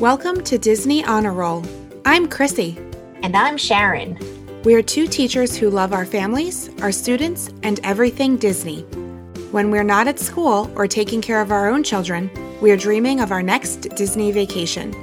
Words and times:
Welcome 0.00 0.42
to 0.44 0.56
Disney 0.56 1.04
Honor 1.04 1.34
Roll. 1.34 1.62
I'm 2.06 2.26
Chrissy. 2.26 2.78
And 3.22 3.36
I'm 3.36 3.58
Sharon. 3.58 4.18
We 4.64 4.72
are 4.72 4.80
two 4.80 5.06
teachers 5.06 5.54
who 5.54 5.68
love 5.68 5.92
our 5.92 6.06
families, 6.06 6.70
our 6.80 6.90
students, 6.90 7.50
and 7.62 7.80
everything 7.84 8.38
Disney. 8.38 8.80
When 9.50 9.70
we're 9.70 9.82
not 9.82 10.08
at 10.08 10.18
school 10.18 10.72
or 10.74 10.86
taking 10.86 11.20
care 11.20 11.42
of 11.42 11.52
our 11.52 11.68
own 11.68 11.82
children, 11.82 12.30
we 12.62 12.70
are 12.70 12.78
dreaming 12.78 13.20
of 13.20 13.30
our 13.30 13.42
next 13.42 13.90
Disney 13.94 14.32
vacation. 14.32 14.94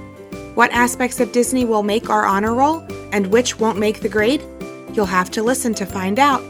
What 0.56 0.72
aspects 0.72 1.20
of 1.20 1.32
Disney 1.32 1.64
will 1.64 1.84
make 1.84 2.10
our 2.10 2.26
honor 2.26 2.56
roll 2.56 2.80
and 3.12 3.28
which 3.28 3.60
won't 3.60 3.78
make 3.78 4.02
the 4.02 4.10
grade? 4.10 4.42
You'll 4.94 5.06
have 5.06 5.30
to 5.30 5.44
listen 5.44 5.76
to 5.76 5.86
find 5.86 6.18
out. 6.18 6.42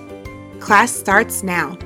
Class 0.61 0.93
starts 0.93 1.43
now. 1.43 1.77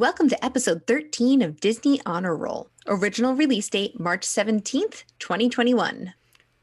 Welcome 0.00 0.30
to 0.30 0.42
episode 0.42 0.86
13 0.86 1.42
of 1.42 1.60
Disney 1.60 2.00
Honor 2.06 2.34
Roll. 2.34 2.70
Original 2.86 3.34
release 3.34 3.68
date 3.68 4.00
March 4.00 4.22
17th, 4.22 5.04
2021. 5.18 6.14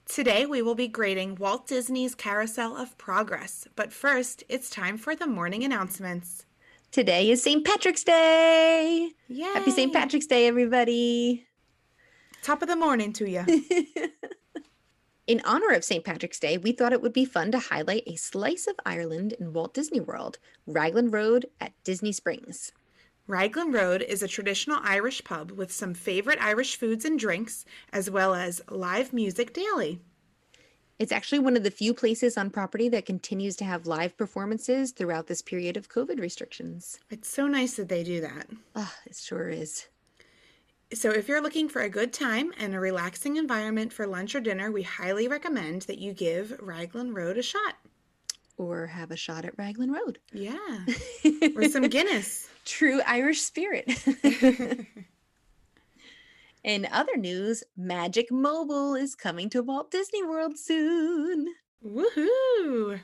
Today 0.07 0.47
we 0.47 0.63
will 0.63 0.73
be 0.73 0.87
grading 0.87 1.35
Walt 1.35 1.67
Disney's 1.67 2.15
Carousel 2.15 2.75
of 2.75 2.97
Progress, 2.97 3.67
but 3.75 3.93
first 3.93 4.43
it's 4.49 4.71
time 4.71 4.97
for 4.97 5.15
the 5.15 5.27
morning 5.27 5.63
announcements. 5.63 6.47
Today 6.91 7.29
is 7.29 7.43
St. 7.43 7.63
Patrick's 7.63 8.03
Day. 8.03 9.11
Yay! 9.27 9.43
Happy 9.43 9.69
St. 9.69 9.93
Patrick's 9.93 10.25
Day, 10.25 10.47
everybody. 10.47 11.45
Top 12.41 12.63
of 12.63 12.67
the 12.67 12.75
morning 12.75 13.13
to 13.13 13.29
you. 13.29 13.45
In 15.27 15.43
honor 15.45 15.75
of 15.75 15.83
St. 15.83 16.03
Patrick's 16.03 16.39
Day, 16.39 16.57
we 16.57 16.71
thought 16.71 16.91
it 16.91 17.03
would 17.03 17.13
be 17.13 17.23
fun 17.23 17.51
to 17.51 17.59
highlight 17.59 18.01
a 18.07 18.15
slice 18.15 18.65
of 18.65 18.79
Ireland 18.83 19.33
in 19.33 19.53
Walt 19.53 19.75
Disney 19.75 19.99
World, 19.99 20.39
Raglan 20.65 21.11
Road 21.11 21.45
at 21.61 21.73
Disney 21.83 22.11
Springs. 22.11 22.71
Raglan 23.27 23.73
Road 23.73 24.01
is 24.03 24.23
a 24.23 24.27
traditional 24.27 24.79
Irish 24.83 25.21
pub 25.21 25.51
with 25.51 25.69
some 25.69 25.93
favorite 25.93 26.39
Irish 26.41 26.77
foods 26.77 27.03
and 27.03 27.19
drinks, 27.19 27.65
as 27.91 28.09
well 28.09 28.33
as 28.33 28.61
live 28.69 29.11
music 29.11 29.51
daily. 29.51 29.99
It's 30.97 31.11
actually 31.11 31.39
one 31.39 31.57
of 31.57 31.63
the 31.63 31.69
few 31.69 31.93
places 31.93 32.37
on 32.37 32.49
property 32.49 32.87
that 32.87 33.05
continues 33.05 33.57
to 33.57 33.65
have 33.65 33.85
live 33.85 34.15
performances 34.15 34.93
throughout 34.93 35.27
this 35.27 35.41
period 35.41 35.75
of 35.75 35.89
COVID 35.89 36.21
restrictions. 36.21 36.99
It's 37.09 37.27
so 37.27 37.47
nice 37.47 37.73
that 37.73 37.89
they 37.89 38.01
do 38.01 38.21
that. 38.21 38.47
Ah, 38.77 38.95
it 39.05 39.17
sure 39.17 39.49
is. 39.49 39.87
So, 40.93 41.11
if 41.11 41.27
you're 41.27 41.41
looking 41.41 41.67
for 41.67 41.81
a 41.81 41.89
good 41.89 42.13
time 42.13 42.53
and 42.57 42.73
a 42.73 42.79
relaxing 42.79 43.35
environment 43.35 43.91
for 43.91 44.07
lunch 44.07 44.35
or 44.35 44.39
dinner, 44.39 44.71
we 44.71 44.83
highly 44.83 45.27
recommend 45.27 45.81
that 45.83 45.99
you 45.99 46.13
give 46.13 46.57
Raglan 46.61 47.13
Road 47.13 47.37
a 47.37 47.43
shot. 47.43 47.75
Or 48.55 48.87
have 48.87 49.11
a 49.11 49.17
shot 49.17 49.43
at 49.43 49.57
Raglan 49.57 49.91
Road. 49.91 50.17
Yeah. 50.31 50.85
or 51.57 51.67
some 51.67 51.89
Guinness. 51.89 52.47
True 52.67 53.01
Irish 53.07 53.41
spirit. 53.41 53.89
In 56.65 56.85
other 56.91 57.15
news, 57.15 57.63
Magic 57.77 58.29
Mobile 58.29 58.93
is 58.93 59.15
coming 59.15 59.49
to 59.51 59.63
Walt 59.63 59.89
Disney 59.89 60.21
World 60.21 60.59
soon. 60.59 61.47
Woohoo! 61.81 62.99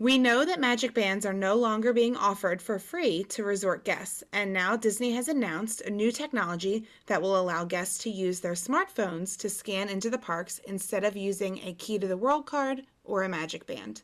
We 0.00 0.18
know 0.18 0.44
that 0.44 0.58
Magic 0.58 0.94
Bands 0.94 1.24
are 1.24 1.32
no 1.32 1.54
longer 1.54 1.92
being 1.92 2.16
offered 2.16 2.60
for 2.60 2.80
free 2.80 3.22
to 3.28 3.44
resort 3.44 3.84
guests, 3.84 4.24
and 4.32 4.52
now 4.52 4.76
Disney 4.76 5.12
has 5.12 5.28
announced 5.28 5.80
a 5.82 5.90
new 5.90 6.10
technology 6.10 6.84
that 7.06 7.22
will 7.22 7.40
allow 7.40 7.64
guests 7.64 7.98
to 7.98 8.10
use 8.10 8.40
their 8.40 8.54
smartphones 8.54 9.38
to 9.38 9.48
scan 9.48 9.88
into 9.88 10.10
the 10.10 10.18
parks 10.18 10.58
instead 10.66 11.04
of 11.04 11.16
using 11.16 11.60
a 11.60 11.72
Key 11.74 12.00
to 12.00 12.08
the 12.08 12.16
World 12.16 12.46
card 12.46 12.82
or 13.04 13.22
a 13.22 13.28
Magic 13.28 13.64
Band. 13.64 14.02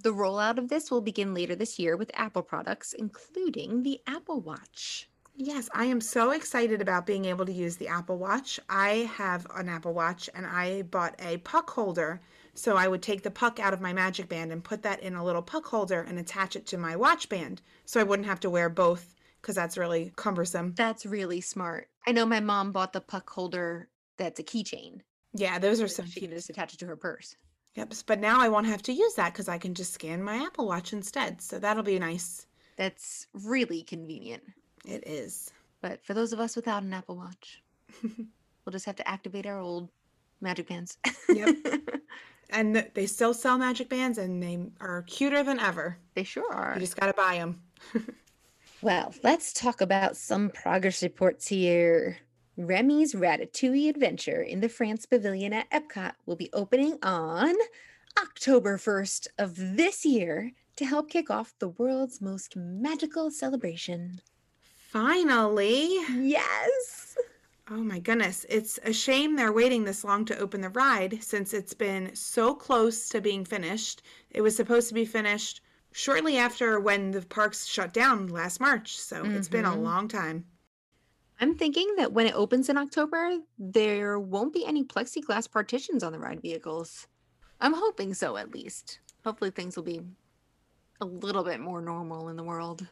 The 0.00 0.12
rollout 0.14 0.58
of 0.58 0.68
this 0.68 0.90
will 0.90 1.00
begin 1.00 1.34
later 1.34 1.56
this 1.56 1.78
year 1.78 1.96
with 1.96 2.10
Apple 2.14 2.42
products, 2.42 2.92
including 2.92 3.82
the 3.82 4.00
Apple 4.06 4.40
Watch. 4.40 5.08
Yes, 5.34 5.68
I 5.74 5.86
am 5.86 6.00
so 6.00 6.30
excited 6.30 6.80
about 6.80 7.06
being 7.06 7.24
able 7.24 7.46
to 7.46 7.52
use 7.52 7.76
the 7.76 7.88
Apple 7.88 8.16
Watch. 8.18 8.60
I 8.68 9.10
have 9.16 9.46
an 9.54 9.68
Apple 9.68 9.94
Watch 9.94 10.30
and 10.34 10.46
I 10.46 10.82
bought 10.82 11.14
a 11.18 11.38
puck 11.38 11.70
holder. 11.70 12.20
So 12.54 12.76
I 12.76 12.88
would 12.88 13.02
take 13.02 13.22
the 13.22 13.30
puck 13.30 13.60
out 13.60 13.72
of 13.72 13.80
my 13.80 13.92
magic 13.92 14.28
band 14.28 14.52
and 14.52 14.62
put 14.64 14.82
that 14.82 15.00
in 15.00 15.14
a 15.14 15.24
little 15.24 15.42
puck 15.42 15.66
holder 15.66 16.00
and 16.02 16.18
attach 16.18 16.56
it 16.56 16.66
to 16.66 16.78
my 16.78 16.96
watch 16.96 17.28
band. 17.28 17.62
So 17.84 18.00
I 18.00 18.04
wouldn't 18.04 18.26
have 18.26 18.40
to 18.40 18.50
wear 18.50 18.68
both 18.68 19.14
because 19.40 19.54
that's 19.54 19.78
really 19.78 20.12
cumbersome. 20.16 20.74
That's 20.76 21.06
really 21.06 21.40
smart. 21.40 21.88
I 22.06 22.12
know 22.12 22.26
my 22.26 22.40
mom 22.40 22.72
bought 22.72 22.92
the 22.92 23.00
puck 23.00 23.30
holder 23.30 23.88
that's 24.16 24.40
a 24.40 24.42
keychain. 24.42 25.00
Yeah, 25.34 25.58
those 25.60 25.80
are 25.80 25.86
so 25.88 26.04
She 26.04 26.20
cute. 26.20 26.30
can 26.30 26.36
just 26.38 26.50
attach 26.50 26.74
it 26.74 26.80
to 26.80 26.86
her 26.86 26.96
purse. 26.96 27.36
Yep, 27.78 27.94
but 28.06 28.18
now 28.18 28.40
I 28.40 28.48
won't 28.48 28.66
have 28.66 28.82
to 28.82 28.92
use 28.92 29.14
that 29.14 29.32
because 29.32 29.48
I 29.48 29.56
can 29.56 29.72
just 29.72 29.94
scan 29.94 30.20
my 30.20 30.36
Apple 30.44 30.66
Watch 30.66 30.92
instead. 30.92 31.40
So 31.40 31.60
that'll 31.60 31.84
be 31.84 31.96
nice. 32.00 32.46
That's 32.76 33.28
really 33.32 33.82
convenient. 33.82 34.42
It 34.84 35.06
is. 35.06 35.52
But 35.80 36.04
for 36.04 36.12
those 36.12 36.32
of 36.32 36.40
us 36.40 36.56
without 36.56 36.82
an 36.82 36.92
Apple 36.92 37.14
Watch, 37.14 37.62
we'll 38.02 38.72
just 38.72 38.84
have 38.86 38.96
to 38.96 39.08
activate 39.08 39.46
our 39.46 39.60
old 39.60 39.90
magic 40.40 40.68
bands. 40.68 40.98
Yep. 41.28 41.56
And 42.50 42.88
they 42.94 43.04
still 43.04 43.34
sell 43.34 43.58
magic 43.58 43.90
bands 43.90 44.16
and 44.16 44.42
they 44.42 44.58
are 44.80 45.02
cuter 45.02 45.42
than 45.42 45.60
ever. 45.60 45.98
they 46.14 46.24
sure 46.24 46.50
are. 46.50 46.72
You 46.74 46.80
just 46.80 46.96
got 46.98 47.08
to 47.08 47.12
buy 47.12 47.34
them. 47.34 47.60
Well, 48.80 49.12
let's 49.24 49.52
talk 49.52 49.80
about 49.80 50.16
some 50.16 50.50
progress 50.50 51.02
reports 51.02 51.48
here. 51.48 52.18
Remy's 52.58 53.14
Ratatouille 53.14 53.88
Adventure 53.88 54.42
in 54.42 54.58
the 54.58 54.68
France 54.68 55.06
Pavilion 55.06 55.52
at 55.52 55.70
Epcot 55.70 56.14
will 56.26 56.34
be 56.34 56.50
opening 56.52 56.98
on 57.04 57.54
October 58.20 58.76
1st 58.76 59.28
of 59.38 59.54
this 59.76 60.04
year 60.04 60.50
to 60.74 60.84
help 60.84 61.08
kick 61.08 61.30
off 61.30 61.54
the 61.60 61.68
world's 61.68 62.20
most 62.20 62.56
magical 62.56 63.30
celebration. 63.30 64.20
Finally. 64.90 65.86
Yes! 66.16 67.16
Oh 67.70 67.76
my 67.84 68.00
goodness. 68.00 68.44
It's 68.48 68.80
a 68.82 68.92
shame 68.92 69.36
they're 69.36 69.52
waiting 69.52 69.84
this 69.84 70.02
long 70.02 70.24
to 70.24 70.38
open 70.38 70.60
the 70.60 70.70
ride 70.70 71.22
since 71.22 71.54
it's 71.54 71.74
been 71.74 72.12
so 72.16 72.54
close 72.56 73.08
to 73.10 73.20
being 73.20 73.44
finished. 73.44 74.02
It 74.30 74.40
was 74.40 74.56
supposed 74.56 74.88
to 74.88 74.94
be 74.94 75.04
finished 75.04 75.60
shortly 75.92 76.38
after 76.38 76.80
when 76.80 77.12
the 77.12 77.22
parks 77.22 77.66
shut 77.66 77.92
down 77.92 78.26
last 78.26 78.58
March. 78.58 78.98
So 78.98 79.24
it's 79.26 79.48
been 79.48 79.64
a 79.64 79.70
Mhm. 79.70 79.82
long 79.82 80.08
time. 80.08 80.44
I'm 81.40 81.56
thinking 81.56 81.94
that 81.96 82.12
when 82.12 82.26
it 82.26 82.34
opens 82.34 82.68
in 82.68 82.76
October, 82.76 83.38
there 83.58 84.18
won't 84.18 84.52
be 84.52 84.66
any 84.66 84.82
plexiglass 84.82 85.50
partitions 85.50 86.02
on 86.02 86.12
the 86.12 86.18
ride 86.18 86.42
vehicles. 86.42 87.06
I'm 87.60 87.74
hoping 87.74 88.12
so, 88.14 88.36
at 88.36 88.52
least. 88.52 88.98
Hopefully, 89.24 89.50
things 89.50 89.76
will 89.76 89.84
be 89.84 90.02
a 91.00 91.04
little 91.04 91.44
bit 91.44 91.60
more 91.60 91.80
normal 91.80 92.28
in 92.28 92.36
the 92.36 92.42
world. 92.42 92.86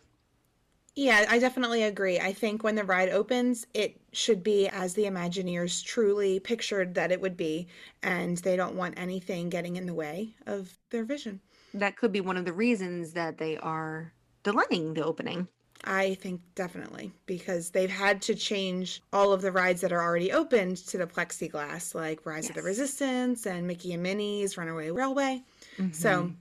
Yeah, 0.94 1.26
I 1.28 1.38
definitely 1.38 1.82
agree. 1.82 2.18
I 2.18 2.32
think 2.32 2.62
when 2.62 2.74
the 2.74 2.84
ride 2.84 3.10
opens, 3.10 3.66
it 3.74 4.00
should 4.12 4.42
be 4.42 4.68
as 4.68 4.94
the 4.94 5.04
Imagineers 5.04 5.84
truly 5.84 6.40
pictured 6.40 6.94
that 6.94 7.12
it 7.12 7.20
would 7.20 7.36
be, 7.36 7.66
and 8.02 8.38
they 8.38 8.56
don't 8.56 8.76
want 8.76 8.98
anything 8.98 9.50
getting 9.50 9.76
in 9.76 9.86
the 9.86 9.92
way 9.92 10.34
of 10.46 10.78
their 10.90 11.04
vision. 11.04 11.40
That 11.74 11.96
could 11.96 12.12
be 12.12 12.22
one 12.22 12.38
of 12.38 12.46
the 12.46 12.52
reasons 12.52 13.12
that 13.12 13.36
they 13.36 13.58
are 13.58 14.12
delaying 14.42 14.94
the 14.94 15.04
opening. 15.04 15.48
I 15.86 16.14
think 16.14 16.40
definitely 16.56 17.12
because 17.26 17.70
they've 17.70 17.88
had 17.90 18.20
to 18.22 18.34
change 18.34 19.02
all 19.12 19.32
of 19.32 19.40
the 19.40 19.52
rides 19.52 19.80
that 19.82 19.92
are 19.92 20.02
already 20.02 20.32
opened 20.32 20.78
to 20.88 20.98
the 20.98 21.06
plexiglass, 21.06 21.94
like 21.94 22.26
Rise 22.26 22.48
of 22.48 22.56
the 22.56 22.62
Resistance 22.62 23.46
and 23.46 23.66
Mickey 23.66 23.92
and 23.92 24.02
Minnie's 24.02 24.58
Runaway 24.58 24.90
Railway. 24.90 25.44
So 25.92 26.24
Mhm. 26.24 26.36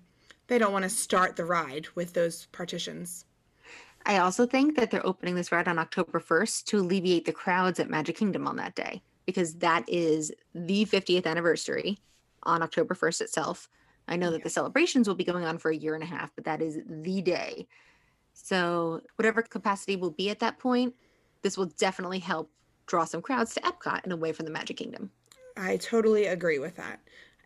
they 0.47 0.57
don't 0.57 0.73
want 0.73 0.83
to 0.83 0.89
start 0.89 1.35
the 1.35 1.45
ride 1.45 1.87
with 1.93 2.13
those 2.13 2.47
partitions. 2.47 3.25
I 4.07 4.17
also 4.17 4.45
think 4.47 4.75
that 4.75 4.89
they're 4.91 5.05
opening 5.05 5.35
this 5.35 5.51
ride 5.51 5.67
on 5.67 5.79
October 5.79 6.19
1st 6.19 6.67
to 6.67 6.79
alleviate 6.79 7.25
the 7.25 7.31
crowds 7.31 7.79
at 7.79 7.89
Magic 7.89 8.17
Kingdom 8.17 8.47
on 8.47 8.55
that 8.55 8.75
day 8.75 9.03
because 9.25 9.55
that 9.55 9.87
is 9.87 10.31
the 10.53 10.85
50th 10.85 11.25
anniversary 11.27 11.99
on 12.43 12.61
October 12.63 12.95
1st 12.95 13.21
itself. 13.21 13.69
I 14.07 14.15
know 14.15 14.31
that 14.31 14.43
the 14.43 14.49
celebrations 14.49 15.07
will 15.07 15.15
be 15.15 15.23
going 15.23 15.45
on 15.45 15.57
for 15.57 15.71
a 15.71 15.75
year 15.75 15.95
and 15.95 16.03
a 16.03 16.07
half, 16.07 16.31
but 16.35 16.45
that 16.45 16.61
is 16.61 16.79
the 16.87 17.21
day. 17.21 17.67
So, 18.35 19.01
whatever 19.15 19.41
capacity 19.41 19.95
will 19.95 20.11
be 20.11 20.29
at 20.29 20.39
that 20.39 20.59
point, 20.59 20.93
this 21.41 21.57
will 21.57 21.71
definitely 21.77 22.19
help 22.19 22.51
draw 22.85 23.05
some 23.05 23.21
crowds 23.21 23.53
to 23.55 23.61
Epcot 23.61 24.03
and 24.03 24.13
away 24.13 24.33
from 24.33 24.45
the 24.45 24.51
Magic 24.51 24.77
Kingdom. 24.77 25.09
I 25.57 25.77
totally 25.77 26.25
agree 26.25 26.59
with 26.59 26.75
that. 26.75 26.99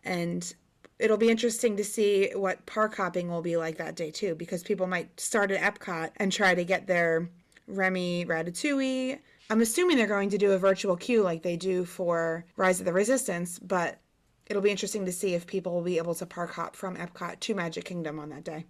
And 0.04 0.52
it'll 0.98 1.16
be 1.16 1.30
interesting 1.30 1.76
to 1.76 1.84
see 1.84 2.30
what 2.34 2.66
park 2.66 2.96
hopping 2.96 3.28
will 3.28 3.40
be 3.40 3.56
like 3.56 3.78
that 3.78 3.94
day 3.96 4.10
too, 4.10 4.34
because 4.34 4.62
people 4.62 4.86
might 4.86 5.18
start 5.18 5.50
at 5.50 5.60
Epcot 5.60 6.10
and 6.16 6.32
try 6.32 6.54
to 6.54 6.64
get 6.64 6.86
their 6.86 7.30
Remy 7.66 8.26
Ratatouille. 8.26 9.18
I'm 9.48 9.62
assuming 9.62 9.96
they're 9.96 10.06
going 10.06 10.30
to 10.30 10.38
do 10.38 10.52
a 10.52 10.58
virtual 10.58 10.96
queue 10.96 11.22
like 11.22 11.42
they 11.42 11.56
do 11.56 11.84
for 11.84 12.44
Rise 12.56 12.80
of 12.80 12.86
the 12.86 12.92
Resistance, 12.92 13.58
but 13.58 13.98
it'll 14.46 14.62
be 14.62 14.70
interesting 14.70 15.04
to 15.06 15.12
see 15.12 15.34
if 15.34 15.46
people 15.46 15.72
will 15.72 15.82
be 15.82 15.98
able 15.98 16.14
to 16.16 16.26
park 16.26 16.52
hop 16.52 16.76
from 16.76 16.96
Epcot 16.96 17.40
to 17.40 17.54
Magic 17.54 17.84
Kingdom 17.84 18.18
on 18.18 18.30
that 18.30 18.44
day. 18.44 18.66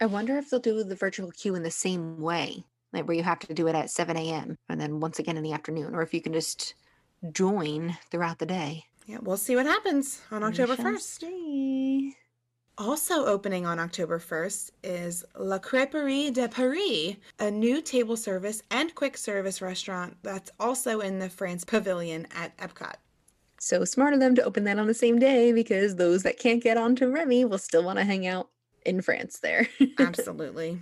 I 0.00 0.06
wonder 0.06 0.36
if 0.36 0.50
they'll 0.50 0.60
do 0.60 0.82
the 0.82 0.94
virtual 0.94 1.30
queue 1.30 1.54
in 1.54 1.62
the 1.62 1.70
same 1.70 2.20
way, 2.20 2.64
like 2.92 3.06
where 3.06 3.16
you 3.16 3.22
have 3.22 3.38
to 3.40 3.54
do 3.54 3.68
it 3.68 3.74
at 3.74 3.90
7 3.90 4.16
a.m. 4.16 4.56
and 4.68 4.80
then 4.80 5.00
once 5.00 5.18
again 5.18 5.36
in 5.36 5.42
the 5.42 5.52
afternoon, 5.52 5.94
or 5.94 6.02
if 6.02 6.12
you 6.12 6.20
can 6.20 6.32
just 6.32 6.74
join 7.32 7.96
throughout 8.10 8.38
the 8.38 8.46
day. 8.46 8.84
Yeah, 9.06 9.18
we'll 9.20 9.36
see 9.36 9.56
what 9.56 9.66
happens 9.66 10.20
on 10.30 10.42
October 10.42 10.76
1st. 10.76 11.00
see. 11.00 12.16
Also 12.76 13.26
opening 13.26 13.66
on 13.66 13.78
October 13.78 14.18
1st 14.18 14.70
is 14.82 15.24
La 15.38 15.58
Crêperie 15.58 16.32
de 16.32 16.48
Paris, 16.48 17.16
a 17.38 17.48
new 17.50 17.80
table 17.80 18.16
service 18.16 18.62
and 18.70 18.92
quick 18.96 19.16
service 19.16 19.62
restaurant 19.62 20.16
that's 20.24 20.50
also 20.58 20.98
in 21.00 21.20
the 21.20 21.28
France 21.28 21.64
Pavilion 21.64 22.26
at 22.34 22.56
Epcot. 22.58 22.94
So 23.60 23.84
smart 23.84 24.12
of 24.12 24.20
them 24.20 24.34
to 24.34 24.42
open 24.42 24.64
that 24.64 24.80
on 24.80 24.88
the 24.88 24.94
same 24.94 25.20
day 25.20 25.52
because 25.52 25.94
those 25.94 26.24
that 26.24 26.38
can't 26.38 26.62
get 26.62 26.76
onto 26.76 27.06
Remy 27.06 27.44
will 27.44 27.58
still 27.58 27.84
want 27.84 27.98
to 27.98 28.04
hang 28.04 28.26
out 28.26 28.50
in 28.84 29.00
France 29.02 29.38
there. 29.40 29.68
Absolutely. 29.98 30.80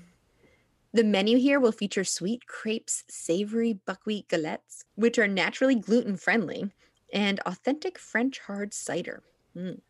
The 0.95 1.05
menu 1.05 1.39
here 1.39 1.59
will 1.59 1.73
feature 1.73 2.05
sweet 2.05 2.47
crepes, 2.47 3.05
savory 3.09 3.75
buckwheat 3.87 4.29
galettes, 4.29 4.85
which 4.95 5.19
are 5.19 5.29
naturally 5.29 5.75
gluten 5.75 6.17
friendly, 6.17 6.71
and 7.13 7.41
authentic 7.41 7.99
French 7.99 8.41
hard 8.41 8.75
cider. 8.75 9.23
Mm. 9.57 9.81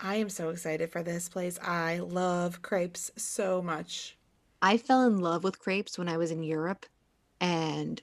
I 0.00 0.16
am 0.16 0.28
so 0.28 0.48
excited 0.48 0.90
for 0.90 1.02
this 1.02 1.28
place. 1.28 1.58
I 1.62 1.98
love 1.98 2.62
crepes 2.62 3.12
so 3.16 3.62
much. 3.62 4.18
I 4.60 4.76
fell 4.76 5.02
in 5.02 5.18
love 5.18 5.44
with 5.44 5.60
crepes 5.60 5.98
when 5.98 6.08
I 6.08 6.16
was 6.16 6.32
in 6.32 6.42
Europe, 6.42 6.86
and 7.40 8.02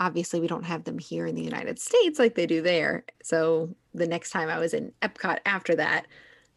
obviously 0.00 0.40
we 0.40 0.46
don't 0.46 0.64
have 0.64 0.84
them 0.84 0.98
here 0.98 1.26
in 1.26 1.34
the 1.34 1.42
United 1.42 1.78
States 1.78 2.18
like 2.18 2.34
they 2.34 2.46
do 2.46 2.62
there. 2.62 3.04
So 3.22 3.74
the 3.92 4.06
next 4.06 4.30
time 4.30 4.48
I 4.48 4.58
was 4.58 4.72
in 4.74 4.92
Epcot 5.02 5.38
after 5.44 5.76
that, 5.76 6.06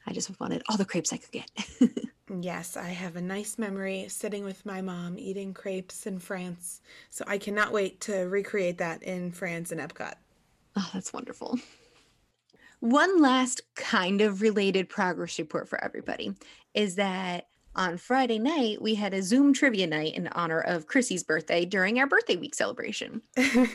I 0.07 0.13
just 0.13 0.39
wanted 0.39 0.63
all 0.69 0.77
the 0.77 0.85
crepes 0.85 1.11
I 1.11 1.17
could 1.17 1.31
get. 1.31 1.51
yes, 2.41 2.77
I 2.77 2.89
have 2.89 3.15
a 3.17 3.21
nice 3.21 3.57
memory 3.57 4.05
sitting 4.07 4.45
with 4.45 4.65
my 4.65 4.81
mom 4.81 5.19
eating 5.19 5.53
crepes 5.53 6.07
in 6.07 6.19
France. 6.19 6.81
So 7.09 7.25
I 7.27 7.37
cannot 7.37 7.73
wait 7.73 7.99
to 8.01 8.13
recreate 8.13 8.77
that 8.77 9.03
in 9.03 9.31
France 9.31 9.71
and 9.71 9.81
Epcot. 9.81 10.13
Oh, 10.77 10.89
that's 10.93 11.11
wonderful. 11.11 11.59
One 12.79 13.21
last 13.21 13.61
kind 13.75 14.21
of 14.21 14.41
related 14.41 14.87
progress 14.87 15.37
report 15.39 15.67
for 15.67 15.83
everybody 15.83 16.35
is 16.73 16.95
that 16.95 17.47
on 17.75 17.97
Friday 17.97 18.39
night, 18.39 18.81
we 18.81 18.95
had 18.95 19.13
a 19.13 19.21
Zoom 19.21 19.53
trivia 19.53 19.87
night 19.87 20.15
in 20.15 20.27
honor 20.29 20.59
of 20.59 20.87
Chrissy's 20.87 21.23
birthday 21.23 21.65
during 21.65 21.99
our 21.99 22.07
birthday 22.07 22.35
week 22.35 22.55
celebration. 22.55 23.21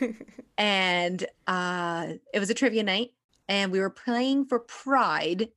and 0.57 1.25
uh, 1.47 2.07
it 2.33 2.39
was 2.39 2.49
a 2.49 2.53
trivia 2.53 2.83
night, 2.83 3.11
and 3.47 3.71
we 3.71 3.79
were 3.79 3.89
playing 3.89 4.45
for 4.45 4.59
pride, 4.59 5.49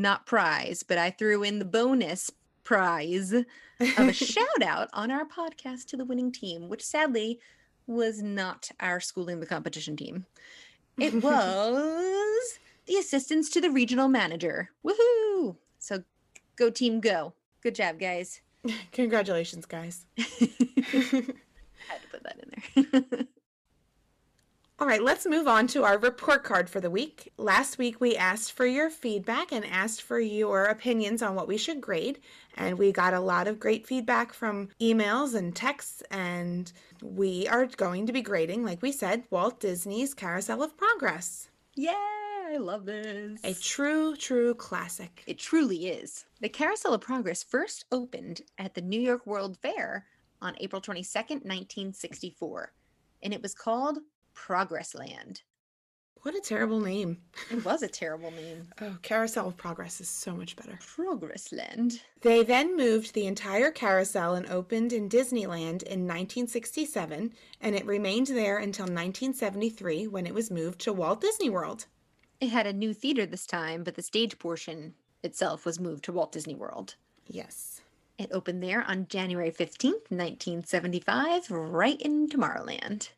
not 0.00 0.26
prize, 0.26 0.82
but 0.82 0.98
I 0.98 1.10
threw 1.10 1.42
in 1.42 1.58
the 1.58 1.64
bonus 1.64 2.30
prize 2.64 3.32
of 3.32 3.46
a 3.80 4.12
shout 4.12 4.62
out 4.62 4.88
on 4.92 5.10
our 5.10 5.24
podcast 5.24 5.86
to 5.86 5.96
the 5.96 6.04
winning 6.04 6.32
team, 6.32 6.68
which 6.68 6.84
sadly 6.84 7.40
was 7.86 8.22
not 8.22 8.70
our 8.80 9.00
schooling 9.00 9.40
the 9.40 9.46
competition 9.46 9.96
team. 9.96 10.26
It 10.98 11.14
was 11.22 12.58
the 12.86 12.96
assistants 12.96 13.50
to 13.50 13.60
the 13.60 13.70
regional 13.70 14.08
manager. 14.08 14.70
Woohoo! 14.84 15.56
So 15.78 16.04
go 16.56 16.70
team 16.70 17.00
go. 17.00 17.34
Good 17.62 17.74
job, 17.74 17.98
guys. 17.98 18.40
Congratulations, 18.92 19.66
guys. 19.66 20.06
Had 20.16 20.26
to 22.02 22.08
put 22.10 22.22
that 22.22 22.38
in 22.42 22.92
there. 22.92 23.26
All 24.80 24.86
right, 24.86 25.02
let's 25.02 25.26
move 25.26 25.46
on 25.46 25.66
to 25.68 25.84
our 25.84 25.98
report 25.98 26.42
card 26.42 26.70
for 26.70 26.80
the 26.80 26.88
week. 26.88 27.34
Last 27.36 27.76
week, 27.76 28.00
we 28.00 28.16
asked 28.16 28.52
for 28.52 28.64
your 28.64 28.88
feedback 28.88 29.52
and 29.52 29.62
asked 29.66 30.00
for 30.00 30.18
your 30.18 30.64
opinions 30.64 31.20
on 31.20 31.34
what 31.34 31.46
we 31.46 31.58
should 31.58 31.82
grade. 31.82 32.18
And 32.56 32.78
we 32.78 32.90
got 32.90 33.12
a 33.12 33.20
lot 33.20 33.46
of 33.46 33.60
great 33.60 33.86
feedback 33.86 34.32
from 34.32 34.70
emails 34.80 35.34
and 35.34 35.54
texts. 35.54 36.02
And 36.10 36.72
we 37.02 37.46
are 37.46 37.66
going 37.66 38.06
to 38.06 38.14
be 38.14 38.22
grading, 38.22 38.64
like 38.64 38.80
we 38.80 38.90
said, 38.90 39.24
Walt 39.28 39.60
Disney's 39.60 40.14
Carousel 40.14 40.62
of 40.62 40.78
Progress. 40.78 41.50
Yay! 41.74 41.92
I 41.92 42.56
love 42.56 42.86
this. 42.86 43.38
A 43.44 43.52
true, 43.52 44.16
true 44.16 44.54
classic. 44.54 45.22
It 45.26 45.38
truly 45.38 45.88
is. 45.88 46.24
The 46.40 46.48
Carousel 46.48 46.94
of 46.94 47.02
Progress 47.02 47.42
first 47.42 47.84
opened 47.92 48.40
at 48.56 48.72
the 48.72 48.80
New 48.80 49.00
York 49.00 49.26
World 49.26 49.58
Fair 49.58 50.06
on 50.40 50.56
April 50.58 50.80
22nd, 50.80 51.44
1964, 51.44 52.72
and 53.22 53.34
it 53.34 53.42
was 53.42 53.52
called 53.52 53.98
Progress 54.46 54.94
Land. 54.94 55.42
What 56.22 56.34
a 56.34 56.40
terrible 56.40 56.80
name. 56.80 57.18
It 57.50 57.62
was 57.62 57.82
a 57.82 57.88
terrible 58.02 58.30
name. 58.30 58.68
oh, 58.80 58.96
Carousel 59.02 59.48
of 59.48 59.56
Progress 59.58 60.00
is 60.00 60.08
so 60.08 60.34
much 60.34 60.56
better. 60.56 60.78
Progress 60.80 61.52
Land. 61.52 62.00
They 62.22 62.42
then 62.42 62.74
moved 62.74 63.12
the 63.12 63.26
entire 63.26 63.70
carousel 63.70 64.34
and 64.34 64.46
opened 64.48 64.94
in 64.94 65.10
Disneyland 65.10 65.82
in 65.82 66.06
1967, 66.06 67.34
and 67.60 67.76
it 67.76 67.84
remained 67.84 68.28
there 68.28 68.56
until 68.56 68.84
1973 68.84 70.06
when 70.08 70.26
it 70.26 70.34
was 70.34 70.50
moved 70.50 70.80
to 70.80 70.92
Walt 70.94 71.20
Disney 71.20 71.50
World. 71.50 71.84
It 72.40 72.48
had 72.48 72.66
a 72.66 72.72
new 72.72 72.94
theater 72.94 73.26
this 73.26 73.46
time, 73.46 73.84
but 73.84 73.94
the 73.94 74.02
stage 74.02 74.38
portion 74.38 74.94
itself 75.22 75.66
was 75.66 75.78
moved 75.78 76.04
to 76.04 76.12
Walt 76.12 76.32
Disney 76.32 76.54
World. 76.54 76.96
Yes. 77.26 77.82
It 78.18 78.30
opened 78.32 78.62
there 78.62 78.84
on 78.88 79.06
January 79.08 79.50
15th, 79.50 80.10
1975, 80.10 81.50
right 81.50 82.00
in 82.00 82.26
Tomorrowland. 82.28 83.10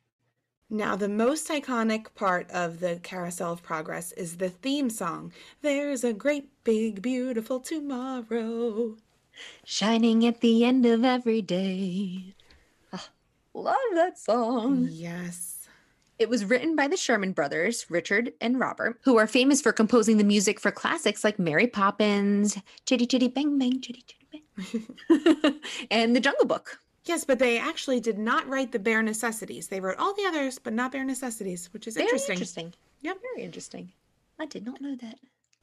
Now, 0.72 0.96
the 0.96 1.06
most 1.06 1.50
iconic 1.50 2.14
part 2.14 2.50
of 2.50 2.80
the 2.80 2.98
Carousel 3.02 3.52
of 3.52 3.62
Progress 3.62 4.10
is 4.12 4.38
the 4.38 4.48
theme 4.48 4.88
song. 4.88 5.30
There's 5.60 6.02
a 6.02 6.14
great, 6.14 6.48
big, 6.64 7.02
beautiful 7.02 7.60
tomorrow. 7.60 8.96
Shining 9.66 10.26
at 10.26 10.40
the 10.40 10.64
end 10.64 10.86
of 10.86 11.04
every 11.04 11.42
day. 11.42 12.34
Oh, 12.90 13.06
love 13.52 13.76
that 13.92 14.18
song. 14.18 14.88
Yes. 14.90 15.68
It 16.18 16.30
was 16.30 16.46
written 16.46 16.74
by 16.74 16.88
the 16.88 16.96
Sherman 16.96 17.32
brothers, 17.32 17.84
Richard 17.90 18.32
and 18.40 18.58
Robert, 18.58 18.98
who 19.04 19.18
are 19.18 19.26
famous 19.26 19.60
for 19.60 19.72
composing 19.72 20.16
the 20.16 20.24
music 20.24 20.58
for 20.58 20.70
classics 20.70 21.22
like 21.22 21.38
Mary 21.38 21.66
Poppins, 21.66 22.56
Chitty 22.86 23.04
Chitty 23.04 23.28
Bang 23.28 23.58
Bang, 23.58 23.82
Chitty 23.82 24.06
Chitty 24.06 24.42
Bang, 24.56 25.60
and 25.90 26.16
The 26.16 26.20
Jungle 26.20 26.46
Book. 26.46 26.78
Yes, 27.04 27.24
but 27.24 27.38
they 27.38 27.58
actually 27.58 28.00
did 28.00 28.18
not 28.18 28.48
write 28.48 28.70
the 28.72 28.78
bare 28.78 29.02
necessities. 29.02 29.68
They 29.68 29.80
wrote 29.80 29.98
all 29.98 30.14
the 30.14 30.24
others, 30.24 30.58
but 30.58 30.72
not 30.72 30.92
bare 30.92 31.04
necessities, 31.04 31.68
which 31.72 31.88
is 31.88 31.94
Very 31.94 32.06
interesting. 32.06 32.34
interesting. 32.34 32.74
Yep. 33.00 33.18
Very 33.34 33.44
interesting. 33.44 33.92
I 34.38 34.46
did 34.46 34.64
not 34.64 34.80
know 34.80 34.94
that. 34.96 35.18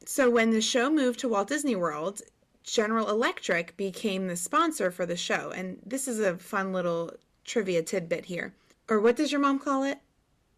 So 0.05 0.29
when 0.29 0.51
the 0.51 0.61
show 0.61 0.89
moved 0.89 1.19
to 1.21 1.29
Walt 1.29 1.47
Disney 1.47 1.75
World, 1.75 2.21
General 2.63 3.09
Electric 3.09 3.75
became 3.77 4.27
the 4.27 4.35
sponsor 4.35 4.91
for 4.91 5.05
the 5.05 5.15
show. 5.15 5.51
And 5.51 5.79
this 5.85 6.07
is 6.07 6.19
a 6.19 6.37
fun 6.37 6.73
little 6.73 7.11
trivia 7.45 7.83
tidbit 7.83 8.25
here. 8.25 8.53
Or 8.89 8.99
what 8.99 9.15
does 9.15 9.31
your 9.31 9.41
mom 9.41 9.59
call 9.59 9.83
it? 9.83 9.99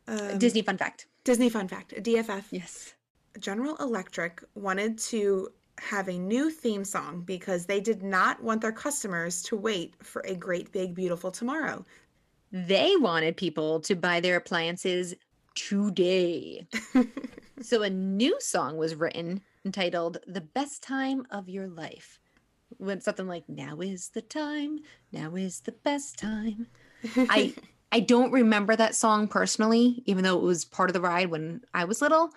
Um, 0.07 0.39
Disney 0.39 0.61
fun 0.63 0.77
fact. 0.77 1.05
Disney 1.23 1.49
fun 1.49 1.67
fact, 1.67 1.93
a 1.93 2.01
DFF. 2.01 2.45
Yes. 2.49 2.93
General 3.39 3.75
Electric 3.77 4.43
wanted 4.55 4.97
to 4.97 5.51
have 5.81 6.07
a 6.07 6.17
new 6.17 6.49
theme 6.51 6.85
song 6.85 7.21
because 7.21 7.65
they 7.65 7.81
did 7.81 8.03
not 8.03 8.41
want 8.43 8.61
their 8.61 8.71
customers 8.71 9.41
to 9.41 9.57
wait 9.57 9.95
for 10.03 10.21
a 10.21 10.35
great 10.35 10.71
big 10.71 10.93
beautiful 10.93 11.31
tomorrow. 11.31 11.83
They 12.51 12.95
wanted 12.97 13.35
people 13.35 13.79
to 13.81 13.95
buy 13.95 14.19
their 14.19 14.35
appliances 14.35 15.15
today. 15.55 16.67
so 17.61 17.81
a 17.81 17.89
new 17.89 18.39
song 18.39 18.77
was 18.77 18.95
written 18.95 19.41
entitled 19.65 20.19
The 20.27 20.41
Best 20.41 20.83
Time 20.83 21.25
of 21.31 21.49
Your 21.49 21.67
Life. 21.67 22.19
Went 22.77 23.03
something 23.03 23.27
like 23.27 23.49
Now 23.49 23.79
is 23.79 24.09
the 24.09 24.21
time, 24.21 24.79
now 25.11 25.35
is 25.35 25.61
the 25.61 25.73
best 25.73 26.17
time. 26.19 26.67
I 27.17 27.53
I 27.91 27.99
don't 27.99 28.31
remember 28.31 28.75
that 28.75 28.95
song 28.95 29.27
personally, 29.27 30.01
even 30.05 30.23
though 30.23 30.37
it 30.37 30.43
was 30.43 30.63
part 30.63 30.89
of 30.89 30.93
the 30.93 31.01
ride 31.01 31.29
when 31.29 31.61
I 31.73 31.83
was 31.83 32.01
little, 32.01 32.29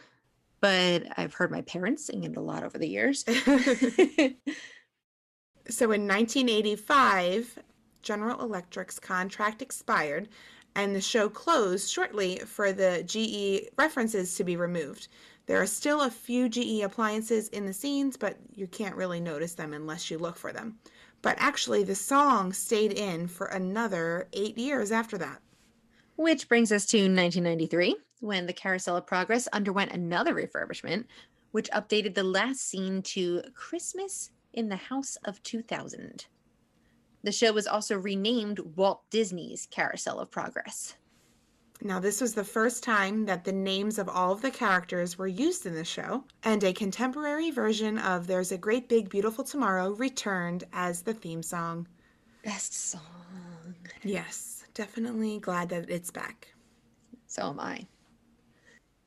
but 0.64 1.04
I've 1.18 1.35
heard 1.35 1.50
my 1.50 1.61
parents 1.61 2.06
sing 2.06 2.25
it 2.25 2.38
a 2.38 2.40
lot 2.40 2.62
over 2.62 2.78
the 2.78 2.88
years. 2.88 3.23
so 3.28 3.35
in 5.92 6.09
1985, 6.09 7.59
General 8.00 8.40
Electric's 8.40 8.99
contract 8.99 9.61
expired 9.61 10.30
and 10.75 10.97
the 10.97 11.02
show 11.02 11.28
closed 11.28 11.90
shortly 11.90 12.38
for 12.47 12.73
the 12.73 13.02
GE 13.04 13.68
references 13.76 14.37
to 14.37 14.44
be 14.44 14.56
removed. 14.56 15.09
There 15.44 15.61
are 15.61 15.66
still 15.66 16.00
a 16.00 16.11
few 16.11 16.49
GE 16.49 16.80
appliances 16.83 17.49
in 17.49 17.66
the 17.66 17.75
scenes, 17.75 18.16
but 18.16 18.38
you 18.54 18.66
can't 18.66 18.97
really 18.97 19.21
notice 19.21 19.52
them 19.52 19.75
unless 19.75 20.11
you 20.11 20.16
look 20.16 20.38
for 20.38 20.50
them. 20.50 20.78
But 21.21 21.37
actually, 21.38 21.85
the 21.85 21.94
song 21.94 22.54
stayed 22.54 22.94
in 22.94 23.28
for 23.28 23.49
another 23.49 24.28
eight 24.33 24.56
years 24.56 24.90
after 24.90 25.18
that. 25.18 25.42
Which 26.16 26.49
brings 26.49 26.73
us 26.73 26.87
to 26.87 26.97
1993, 26.97 27.97
when 28.21 28.47
the 28.47 28.52
Carousel 28.52 28.97
of 28.97 29.06
Progress 29.06 29.49
underwent 29.52 29.92
another 29.92 30.35
refurbishment, 30.35 31.04
which 31.52 31.71
updated 31.71 32.14
the 32.14 32.25
last 32.25 32.61
scene 32.61 33.02
to 33.02 33.42
Christmas 33.54 34.30
in 34.52 34.68
the 34.68 34.76
House 34.76 35.16
of 35.25 35.42
2000. 35.42 36.26
The 37.23 37.33
show 37.33 37.52
was 37.52 37.66
also 37.66 37.99
renamed 37.99 38.59
Walt 38.76 39.02
Disney's 39.11 39.66
Carousel 39.71 40.21
of 40.21 40.30
Progress. 40.30 40.97
Now, 41.83 42.00
this 42.00 42.21
was 42.21 42.35
the 42.35 42.44
first 42.44 42.83
time 42.83 43.26
that 43.26 43.44
the 43.44 43.52
names 43.52 43.99
of 43.99 44.09
all 44.09 44.33
of 44.33 44.42
the 44.42 44.50
characters 44.50 45.18
were 45.18 45.26
used 45.26 45.66
in 45.66 45.75
the 45.75 45.85
show, 45.85 46.25
and 46.42 46.62
a 46.62 46.73
contemporary 46.73 47.50
version 47.50 47.99
of 47.99 48.26
There's 48.26 48.52
a 48.52 48.59
Great 48.59 48.88
Big 48.88 49.09
Beautiful 49.11 49.44
Tomorrow 49.44 49.90
returned 49.90 50.64
as 50.73 51.02
the 51.02 51.14
theme 51.14 51.42
song. 51.42 51.88
Best 52.44 52.75
song. 52.75 53.00
Yes 54.02 54.54
definitely 54.75 55.38
glad 55.38 55.68
that 55.71 55.88
it's 55.88 56.11
back. 56.11 56.49
So 57.26 57.49
am 57.49 57.61
I. 57.61 57.87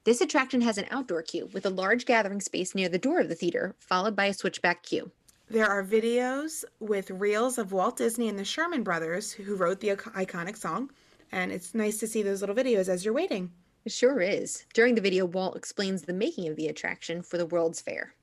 This 0.07 0.21
attraction 0.21 0.61
has 0.61 0.77
an 0.77 0.87
outdoor 0.89 1.21
queue 1.21 1.49
with 1.51 1.65
a 1.65 1.69
large 1.69 2.05
gathering 2.05 2.39
space 2.39 2.73
near 2.73 2.87
the 2.87 2.97
door 2.97 3.19
of 3.19 3.27
the 3.27 3.35
theater, 3.35 3.75
followed 3.77 4.15
by 4.15 4.27
a 4.27 4.33
switchback 4.33 4.81
queue. 4.81 5.11
There 5.49 5.67
are 5.67 5.83
videos 5.83 6.63
with 6.79 7.11
reels 7.11 7.57
of 7.57 7.73
Walt 7.73 7.97
Disney 7.97 8.29
and 8.29 8.39
the 8.39 8.45
Sherman 8.45 8.83
Brothers, 8.83 9.33
who 9.33 9.57
wrote 9.57 9.81
the 9.81 9.89
iconic 9.89 10.55
song. 10.55 10.91
And 11.33 11.51
it's 11.51 11.75
nice 11.75 11.97
to 11.97 12.07
see 12.07 12.23
those 12.23 12.39
little 12.39 12.55
videos 12.55 12.87
as 12.87 13.03
you're 13.03 13.13
waiting. 13.13 13.51
It 13.83 13.91
sure 13.91 14.21
is. 14.21 14.63
During 14.73 14.95
the 14.95 15.01
video, 15.01 15.25
Walt 15.25 15.57
explains 15.57 16.03
the 16.03 16.13
making 16.13 16.47
of 16.47 16.55
the 16.55 16.69
attraction 16.69 17.21
for 17.21 17.37
the 17.37 17.45
World's 17.45 17.81
Fair. 17.81 18.13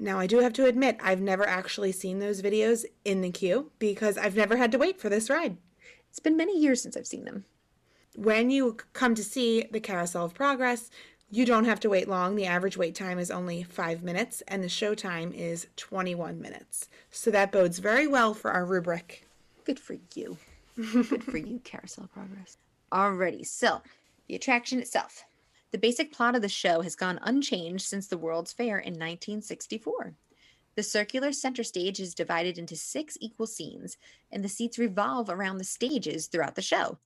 Now, 0.00 0.18
I 0.18 0.26
do 0.26 0.40
have 0.40 0.54
to 0.54 0.66
admit, 0.66 0.98
I've 1.00 1.20
never 1.20 1.46
actually 1.46 1.92
seen 1.92 2.18
those 2.18 2.42
videos 2.42 2.84
in 3.04 3.20
the 3.20 3.30
queue 3.30 3.70
because 3.78 4.18
I've 4.18 4.34
never 4.34 4.56
had 4.56 4.72
to 4.72 4.78
wait 4.78 5.00
for 5.00 5.08
this 5.08 5.30
ride. 5.30 5.56
It's 6.08 6.18
been 6.18 6.36
many 6.36 6.58
years 6.58 6.82
since 6.82 6.96
I've 6.96 7.06
seen 7.06 7.26
them. 7.26 7.44
When 8.16 8.50
you 8.50 8.76
come 8.92 9.14
to 9.14 9.24
see 9.24 9.64
the 9.70 9.80
Carousel 9.80 10.24
of 10.26 10.34
Progress, 10.34 10.90
you 11.30 11.46
don't 11.46 11.64
have 11.64 11.78
to 11.80 11.88
wait 11.88 12.08
long. 12.08 12.34
The 12.34 12.46
average 12.46 12.76
wait 12.76 12.96
time 12.96 13.18
is 13.18 13.30
only 13.30 13.62
five 13.62 14.02
minutes, 14.02 14.42
and 14.48 14.64
the 14.64 14.68
show 14.68 14.94
time 14.94 15.32
is 15.32 15.68
21 15.76 16.40
minutes. 16.40 16.88
So 17.10 17.30
that 17.30 17.52
bodes 17.52 17.78
very 17.78 18.08
well 18.08 18.34
for 18.34 18.50
our 18.50 18.64
rubric. 18.64 19.26
Good 19.64 19.78
for 19.78 19.96
you. 20.14 20.38
Good 20.76 21.22
for 21.22 21.36
you, 21.38 21.60
Carousel 21.62 22.08
Progress. 22.12 22.56
Alrighty, 22.90 23.46
so 23.46 23.80
the 24.26 24.34
attraction 24.34 24.80
itself. 24.80 25.24
The 25.70 25.78
basic 25.78 26.12
plot 26.12 26.34
of 26.34 26.42
the 26.42 26.48
show 26.48 26.80
has 26.80 26.96
gone 26.96 27.20
unchanged 27.22 27.86
since 27.86 28.08
the 28.08 28.18
World's 28.18 28.52
Fair 28.52 28.78
in 28.78 28.94
1964. 28.94 30.14
The 30.74 30.82
circular 30.82 31.30
center 31.30 31.62
stage 31.62 32.00
is 32.00 32.14
divided 32.14 32.58
into 32.58 32.74
six 32.74 33.16
equal 33.20 33.46
scenes, 33.46 33.96
and 34.32 34.42
the 34.42 34.48
seats 34.48 34.78
revolve 34.78 35.30
around 35.30 35.58
the 35.58 35.64
stages 35.64 36.26
throughout 36.26 36.56
the 36.56 36.62
show. 36.62 36.98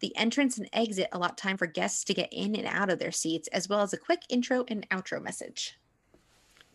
The 0.00 0.14
entrance 0.16 0.58
and 0.58 0.68
exit 0.72 1.08
allot 1.12 1.38
time 1.38 1.56
for 1.56 1.66
guests 1.66 2.04
to 2.04 2.14
get 2.14 2.32
in 2.32 2.54
and 2.54 2.66
out 2.66 2.90
of 2.90 2.98
their 2.98 3.12
seats, 3.12 3.48
as 3.48 3.68
well 3.68 3.80
as 3.80 3.92
a 3.92 3.98
quick 3.98 4.22
intro 4.28 4.64
and 4.68 4.88
outro 4.90 5.22
message. 5.22 5.78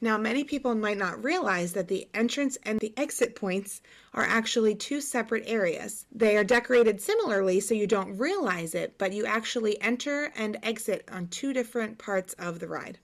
Now, 0.04 0.18
many 0.18 0.44
people 0.44 0.74
might 0.74 0.98
not 0.98 1.24
realize 1.24 1.74
that 1.74 1.88
the 1.88 2.10
entrance 2.16 2.58
and 2.63 2.80
the 2.80 2.92
exit 2.98 3.36
points 3.36 3.82
are 4.16 4.24
actually 4.24 4.74
two 4.74 5.00
separate 5.00 5.44
areas. 5.46 6.08
They 6.12 6.36
are 6.38 6.44
decorated 6.44 7.00
similarly, 7.00 7.60
so 7.60 7.75
you 7.75 7.86
don't 7.86 8.18
realize 8.18 8.74
it, 8.74 8.98
but 8.98 9.13
you 9.13 9.28
actually 9.28 9.80
enter 9.80 10.34
and 10.36 10.58
exit 10.63 11.08
on 11.12 11.28
two 11.28 11.54
different 11.54 12.00
parts 12.00 12.34
of 12.40 12.58
the 12.58 12.68
ride. 12.68 12.98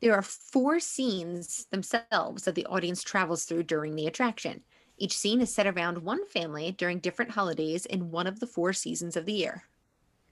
There 0.00 0.14
are 0.14 0.22
four 0.22 0.80
scenes 0.80 1.66
themselves 1.70 2.44
that 2.44 2.56
the 2.56 2.66
audience 2.66 3.04
travels 3.04 3.44
through 3.44 3.64
during 3.64 3.94
the 3.94 4.08
attraction. 4.08 4.64
Each 5.00 5.16
scene 5.16 5.40
is 5.40 5.54
set 5.54 5.66
around 5.66 5.98
one 5.98 6.26
family 6.26 6.72
during 6.72 6.98
different 6.98 7.30
holidays 7.30 7.86
in 7.86 8.10
one 8.10 8.26
of 8.26 8.40
the 8.40 8.46
four 8.48 8.72
seasons 8.72 9.16
of 9.16 9.26
the 9.26 9.32
year. 9.32 9.64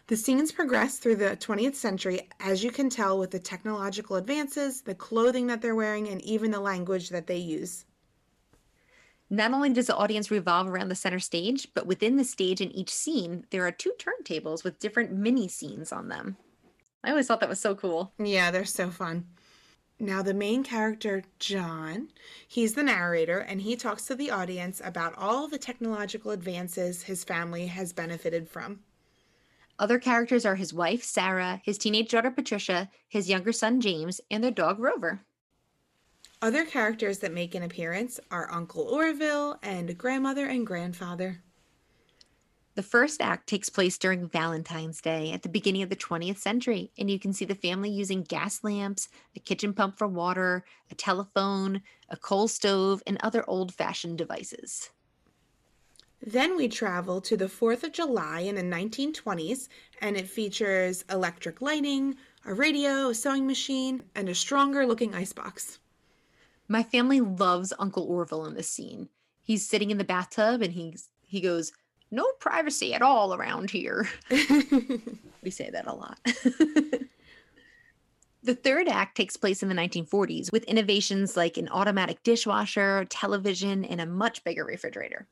The 0.09 0.17
scenes 0.17 0.51
progress 0.53 0.99
through 0.99 1.17
the 1.17 1.37
20th 1.37 1.77
century, 1.77 2.29
as 2.41 2.65
you 2.65 2.73
can 2.73 2.91
tell 2.91 3.19
with 3.19 3.31
the 3.31 3.39
technological 3.39 4.17
advances, 4.17 4.83
the 4.83 4.95
clothing 4.95 5.47
that 5.47 5.63
they're 5.63 5.75
wearing, 5.75 6.09
and 6.09 6.21
even 6.23 6.51
the 6.51 6.61
language 6.61 7.11
that 7.11 7.29
they 7.29 7.39
use. 7.39 7.85
Not 9.31 9.53
only 9.53 9.71
does 9.71 9.87
the 9.87 9.97
audience 9.97 10.31
revolve 10.31 10.69
around 10.69 10.89
the 10.89 10.95
center 10.95 11.19
stage, 11.19 11.69
but 11.75 11.87
within 11.87 12.17
the 12.17 12.25
stage 12.25 12.61
in 12.61 12.71
each 12.71 12.91
scene, 12.91 13.47
there 13.51 13.67
are 13.67 13.73
two 13.73 13.93
turntables 13.99 14.63
with 14.63 14.79
different 14.79 15.13
mini 15.13 15.49
scenes 15.49 15.91
on 15.93 16.09
them. 16.09 16.37
I 17.03 17.11
always 17.11 17.27
thought 17.27 17.41
that 17.41 17.49
was 17.49 17.61
so 17.61 17.75
cool. 17.75 18.13
Yeah, 18.19 18.51
they're 18.51 18.65
so 18.65 18.91
fun. 18.91 19.27
Now, 19.99 20.23
the 20.23 20.35
main 20.35 20.63
character, 20.63 21.23
John, 21.39 22.09
he's 22.47 22.75
the 22.75 22.83
narrator, 22.83 23.39
and 23.39 23.63
he 23.63 23.77
talks 23.77 24.05
to 24.07 24.15
the 24.15 24.31
audience 24.31 24.83
about 24.85 25.17
all 25.17 25.49
the 25.49 25.59
technological 25.59 26.33
advances 26.33 27.05
his 27.05 27.25
family 27.25 27.69
has 27.69 27.95
benefited 27.95 28.47
from. 28.47 28.81
Other 29.79 29.99
characters 29.99 30.45
are 30.45 30.57
his 30.57 30.75
wife, 30.75 31.03
Sarah, 31.03 31.63
his 31.65 31.79
teenage 31.79 32.11
daughter, 32.11 32.31
Patricia, 32.31 32.91
his 33.09 33.31
younger 33.31 33.53
son, 33.53 33.81
James, 33.81 34.21
and 34.31 34.45
their 34.45 34.51
dog, 34.51 34.79
Rover. 34.79 35.21
Other 36.43 36.67
characters 36.67 37.21
that 37.21 37.33
make 37.33 37.55
an 37.55 37.63
appearance 37.63 38.21
are 38.31 38.53
Uncle 38.53 38.83
Orville 38.83 39.59
and 39.63 39.97
grandmother 39.97 40.45
and 40.45 40.67
grandfather. 40.67 41.43
The 42.77 42.83
first 42.83 43.23
act 43.23 43.49
takes 43.49 43.71
place 43.71 43.97
during 43.97 44.29
Valentine's 44.29 45.01
Day 45.01 45.33
at 45.33 45.43
the 45.43 45.49
beginning 45.49 45.81
of 45.81 45.89
the 45.89 45.97
20th 45.97 46.37
century, 46.37 46.91
and 46.99 47.11
you 47.11 47.19
can 47.19 47.33
see 47.33 47.47
the 47.47 47.55
family 47.55 47.89
using 47.89 48.23
gas 48.23 48.63
lamps, 48.63 49.09
a 49.35 49.41
kitchen 49.41 49.73
pump 49.73 49.97
for 49.97 50.07
water, 50.07 50.63
a 50.91 50.95
telephone, 50.95 51.81
a 52.11 52.19
coal 52.19 52.49
stove, 52.49 53.03
and 53.07 53.17
other 53.23 53.49
old 53.49 53.73
fashioned 53.73 54.19
devices. 54.19 54.91
Then 56.21 56.55
we 56.55 56.69
travel 56.69 57.23
to 57.23 57.35
the 57.35 57.47
4th 57.47 57.83
of 57.83 57.93
July 57.93 58.41
in 58.41 58.57
the 58.57 58.63
1920s, 58.63 59.69
and 60.03 60.15
it 60.15 60.29
features 60.29 61.03
electric 61.11 61.63
lighting, 61.63 62.17
a 62.45 62.53
radio, 62.53 63.09
a 63.09 63.15
sewing 63.15 63.47
machine, 63.47 64.03
and 64.15 64.29
a 64.29 64.35
stronger 64.35 64.85
looking 64.85 65.15
icebox. 65.15 65.79
My 66.69 66.83
family 66.83 67.23
loves 67.23 67.73
Uncle 67.79 68.05
Orville 68.05 68.45
in 68.45 68.53
this 68.53 68.71
scene. 68.71 69.09
He's 69.43 69.67
sitting 69.67 69.91
in 69.91 69.97
the 69.97 70.05
bathtub 70.05 70.61
and 70.61 70.75
he's 70.75 71.09
he 71.23 71.41
goes, 71.41 71.73
no 72.11 72.27
privacy 72.41 72.95
at 72.95 73.03
all 73.03 73.35
around 73.35 73.71
here. 73.71 74.09
we 74.31 75.51
say 75.51 75.71
that 75.71 75.87
a 75.87 75.93
lot. 75.93 76.19
the 78.43 78.55
third 78.55 78.89
act 78.89 79.17
takes 79.17 79.37
place 79.37 79.63
in 79.63 79.69
the 79.69 79.75
1940s 79.75 80.53
with 80.53 80.65
innovations 80.65 81.37
like 81.37 81.57
an 81.57 81.69
automatic 81.69 82.23
dishwasher, 82.23 83.05
television, 83.07 83.85
and 83.85 84.01
a 84.01 84.07
much 84.07 84.45
bigger 84.45 84.65
refrigerator. 84.65 85.27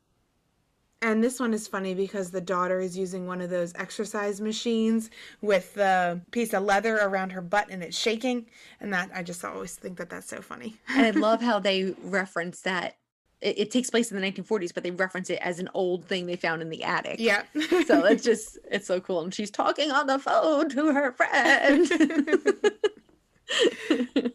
And 1.02 1.22
this 1.22 1.38
one 1.38 1.52
is 1.52 1.68
funny 1.68 1.94
because 1.94 2.30
the 2.30 2.40
daughter 2.40 2.80
is 2.80 2.96
using 2.96 3.26
one 3.26 3.42
of 3.42 3.50
those 3.50 3.74
exercise 3.74 4.40
machines 4.40 5.10
with 5.42 5.74
the 5.74 6.22
piece 6.30 6.54
of 6.54 6.62
leather 6.62 6.96
around 6.96 7.30
her 7.32 7.42
butt 7.42 7.68
and 7.68 7.82
it's 7.82 7.98
shaking. 7.98 8.46
And 8.80 8.90
that 8.94 9.10
I 9.14 9.22
just 9.22 9.44
always 9.44 9.76
think 9.76 9.98
that 9.98 10.08
that's 10.08 10.28
so 10.28 10.40
funny. 10.40 10.76
and 10.88 11.04
I 11.04 11.10
love 11.10 11.42
how 11.42 11.58
they 11.58 11.94
reference 12.02 12.62
that 12.62 12.96
it, 13.44 13.58
it, 13.58 13.70
takes 13.70 13.90
place 13.90 14.10
in 14.10 14.18
the 14.18 14.26
1940s, 14.26 14.72
but 14.72 14.82
they 14.82 14.90
reference 14.90 15.28
it 15.28 15.38
as 15.42 15.58
an 15.58 15.68
old 15.74 16.06
thing 16.06 16.24
they 16.26 16.36
found 16.36 16.62
in 16.62 16.70
the 16.70 16.82
attic. 16.82 17.20
Yeah. 17.20 17.42
so 17.86 18.06
it's 18.06 18.24
just, 18.24 18.58
it's 18.70 18.86
so 18.86 19.00
cool. 19.00 19.20
And 19.20 19.34
she's 19.34 19.50
talking 19.50 19.90
on 19.90 20.06
the 20.06 20.18
phone 20.18 20.70
to 20.70 20.92
her 20.92 21.12
friend. 21.12 21.86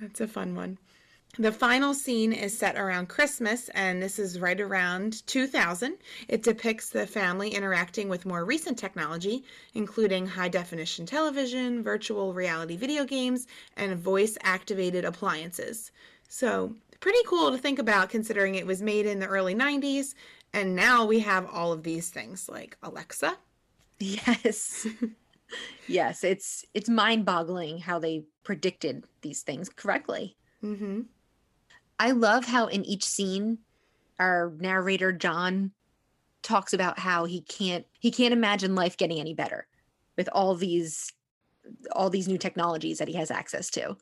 That's 0.00 0.20
a 0.20 0.28
fun 0.28 0.54
one. 0.54 0.78
The 1.38 1.52
final 1.52 1.92
scene 1.92 2.32
is 2.32 2.56
set 2.56 2.78
around 2.78 3.08
Christmas, 3.08 3.68
and 3.70 4.02
this 4.02 4.18
is 4.18 4.40
right 4.40 4.58
around 4.58 5.26
2000. 5.26 5.98
It 6.28 6.42
depicts 6.42 6.88
the 6.88 7.06
family 7.06 7.50
interacting 7.50 8.08
with 8.08 8.24
more 8.24 8.44
recent 8.44 8.78
technology, 8.78 9.44
including 9.74 10.26
high 10.26 10.48
definition 10.48 11.04
television, 11.04 11.82
virtual 11.82 12.32
reality 12.32 12.76
video 12.76 13.04
games, 13.04 13.48
and 13.76 13.98
voice 13.98 14.38
activated 14.44 15.04
appliances. 15.04 15.90
So 16.28 16.74
pretty 17.00 17.18
cool 17.26 17.50
to 17.50 17.58
think 17.58 17.78
about 17.78 18.10
considering 18.10 18.54
it 18.54 18.66
was 18.66 18.82
made 18.82 19.06
in 19.06 19.18
the 19.18 19.26
early 19.26 19.54
90s 19.54 20.14
and 20.56 20.74
now 20.74 21.04
we 21.04 21.18
have 21.20 21.46
all 21.52 21.72
of 21.72 21.82
these 21.82 22.08
things 22.08 22.48
like 22.48 22.78
Alexa. 22.82 23.36
Yes. 23.98 24.86
yes, 25.86 26.24
it's 26.24 26.64
it's 26.72 26.88
mind-boggling 26.88 27.78
how 27.78 27.98
they 27.98 28.24
predicted 28.42 29.04
these 29.20 29.42
things 29.42 29.68
correctly. 29.68 30.36
Mm-hmm. 30.62 31.02
I 31.98 32.10
love 32.12 32.46
how 32.46 32.68
in 32.68 32.84
each 32.84 33.04
scene 33.04 33.58
our 34.18 34.54
narrator 34.58 35.12
John 35.12 35.72
talks 36.42 36.72
about 36.72 36.98
how 36.98 37.26
he 37.26 37.42
can't 37.42 37.84
he 37.98 38.10
can't 38.10 38.32
imagine 38.32 38.74
life 38.74 38.96
getting 38.96 39.20
any 39.20 39.34
better 39.34 39.66
with 40.16 40.28
all 40.32 40.54
these 40.54 41.12
all 41.92 42.08
these 42.08 42.28
new 42.28 42.38
technologies 42.38 42.98
that 42.98 43.08
he 43.08 43.14
has 43.14 43.30
access 43.30 43.68
to. 43.70 43.96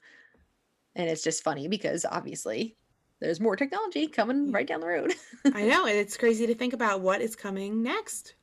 And 0.95 1.11
it's 1.11 1.25
just 1.25 1.43
funny 1.43 1.67
because 1.67 2.07
obviously 2.09 2.77
there's 3.21 3.41
more 3.41 3.57
technology 3.57 4.07
coming 4.07 4.53
right 4.53 4.67
down 4.67 4.81
the 4.81 4.87
road. 4.87 5.15
I 5.55 5.67
know, 5.67 5.87
and 5.87 5.97
it's 5.97 6.17
crazy 6.17 6.47
to 6.47 6.55
think 6.55 6.73
about 6.73 7.01
what 7.01 7.21
is 7.21 7.37
coming 7.37 7.83
next. 7.83 8.35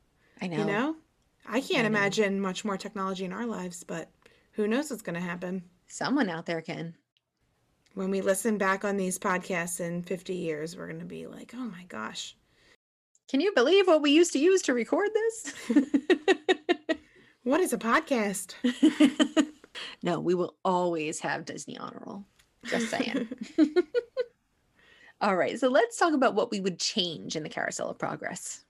I 0.42 0.48
know. 0.48 0.58
You 0.58 0.66
know, 0.66 0.96
I 1.48 1.62
can't 1.62 1.84
I 1.84 1.88
imagine 1.88 2.40
much 2.40 2.66
more 2.66 2.78
technology 2.78 3.26
in 3.26 3.34
our 3.34 3.46
lives, 3.46 3.84
but 3.84 4.10
who 4.52 4.68
knows 4.68 4.90
what's 4.90 5.02
going 5.02 5.16
to 5.16 5.22
happen? 5.22 5.64
Someone 5.88 6.30
out 6.30 6.46
there 6.46 6.62
can. 6.62 6.96
When 7.94 8.10
we 8.10 8.22
listen 8.22 8.58
back 8.58 8.86
on 8.86 8.96
these 8.96 9.20
podcasts 9.20 9.82
in 9.82 10.04
50 10.04 10.34
years, 10.34 10.78
we're 10.78 10.88
going 10.88 11.00
to 11.00 11.06
be 11.06 11.28
like, 11.28 11.54
oh 11.56 11.66
my 11.66 11.84
gosh. 11.90 12.36
Can 13.28 13.42
you 13.42 13.52
believe 13.54 13.88
what 13.88 14.02
we 14.02 14.12
used 14.12 14.34
to 14.34 14.40
use 14.40 14.62
to 14.64 14.74
record 14.74 15.10
this? 15.14 15.54
what 17.44 17.60
is 17.60 17.74
a 17.74 17.78
podcast? 17.78 18.54
no, 20.04 20.20
we 20.20 20.36
will 20.36 20.56
always 20.64 21.20
have 21.20 21.46
Disney 21.46 21.78
Honor 21.78 22.02
Roll. 22.06 22.26
Just 22.66 22.90
saying. 22.90 23.28
All 25.22 25.36
right, 25.36 25.60
so 25.60 25.68
let's 25.68 25.98
talk 25.98 26.14
about 26.14 26.34
what 26.34 26.50
we 26.50 26.60
would 26.60 26.80
change 26.80 27.36
in 27.36 27.44
the 27.44 27.50
Carousel 27.50 27.90
of 27.90 28.00
Progress. 28.00 28.66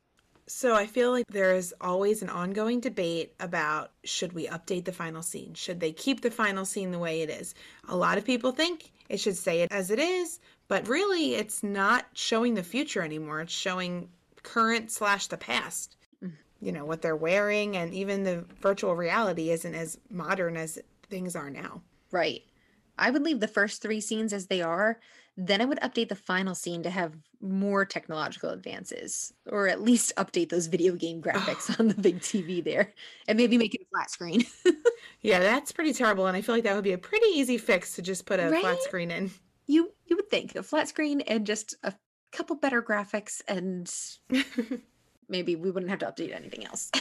So 0.48 0.76
I 0.76 0.86
feel 0.86 1.12
like 1.12 1.26
there 1.28 1.56
is 1.56 1.74
always 1.80 2.22
an 2.22 2.30
ongoing 2.30 2.82
debate 2.82 3.34
about 3.40 3.92
should 4.04 4.34
we 4.34 4.48
update 4.48 4.84
the 4.84 4.92
final 4.92 5.22
scene? 5.22 5.54
Should 5.54 5.80
they 5.80 5.94
keep 5.94 6.20
the 6.20 6.30
final 6.30 6.66
scene 6.66 6.92
the 6.92 7.00
way 7.00 7.22
it 7.22 7.30
is? 7.30 7.56
A 7.88 7.96
lot 7.96 8.18
of 8.18 8.26
people 8.26 8.52
think 8.52 8.92
it 9.08 9.22
should 9.22 9.38
stay 9.38 9.66
as 9.72 9.92
it 9.92 10.00
is, 10.00 10.42
but 10.68 10.90
really 10.90 11.36
it's 11.36 11.64
not 11.64 12.06
showing 12.14 12.56
the 12.56 12.64
future 12.64 13.02
anymore. 13.02 13.40
It's 13.40 13.54
showing 13.54 14.10
current 14.44 14.92
slash 14.92 15.28
the 15.28 15.38
past. 15.38 15.96
Mm. 16.22 16.34
You 16.60 16.74
know, 16.74 16.84
what 16.84 17.02
they're 17.02 17.16
wearing 17.16 17.78
and 17.78 17.94
even 17.94 18.24
the 18.24 18.44
virtual 18.60 18.94
reality 18.94 19.52
isn't 19.52 19.74
as 19.74 19.98
modern 20.10 20.58
as 20.58 20.80
things 21.10 21.34
are 21.38 21.50
now. 21.50 21.82
Right. 22.12 22.44
I 23.02 23.10
would 23.10 23.24
leave 23.24 23.40
the 23.40 23.48
first 23.48 23.82
three 23.82 24.00
scenes 24.00 24.32
as 24.32 24.48
they 24.48 24.62
are. 24.62 25.00
Then 25.36 25.62
I 25.62 25.66
would 25.66 25.80
update 25.80 26.10
the 26.10 26.16
final 26.16 26.54
scene 26.54 26.84
to 26.84 26.90
have 26.90 27.16
more 27.42 27.84
technological 27.84 28.52
advances, 28.52 29.34
or 29.48 29.68
at 29.68 29.82
least 29.82 30.14
update 30.18 30.50
those 30.50 30.68
video 30.68 30.96
game 30.96 31.22
graphics 31.22 31.68
on 31.80 31.88
the 31.88 31.96
big 31.96 32.20
TV 32.20 32.64
there, 32.64 32.94
and 33.28 33.38
maybe 33.38 33.58
make 33.58 33.74
it 33.74 33.82
a 33.82 33.86
flat 33.94 34.10
screen. 34.12 34.46
Yeah, 35.24 35.40
that's 35.40 35.72
pretty 35.72 35.94
terrible. 35.94 36.26
And 36.26 36.36
I 36.36 36.42
feel 36.42 36.56
like 36.56 36.64
that 36.64 36.74
would 36.74 36.84
be 36.84 36.94
a 36.94 36.98
pretty 36.98 37.28
easy 37.28 37.60
fix 37.60 37.96
to 37.96 38.02
just 38.02 38.26
put 38.26 38.40
a 38.40 38.50
flat 38.60 38.82
screen 38.82 39.12
in. 39.12 39.30
you 39.68 39.94
you 40.08 40.16
would 40.16 40.30
think 40.30 40.56
a 40.56 40.64
flat 40.64 40.88
screen 40.88 41.22
and 41.22 41.46
just 41.46 41.76
a 41.84 41.94
couple 42.32 42.56
better 42.56 42.82
graphics, 42.82 43.42
and 43.48 43.92
maybe 45.30 45.56
we 45.56 45.70
wouldn't 45.70 45.92
have 45.92 46.00
to 46.00 46.08
update 46.08 46.36
anything 46.36 46.66
else. 46.66 46.92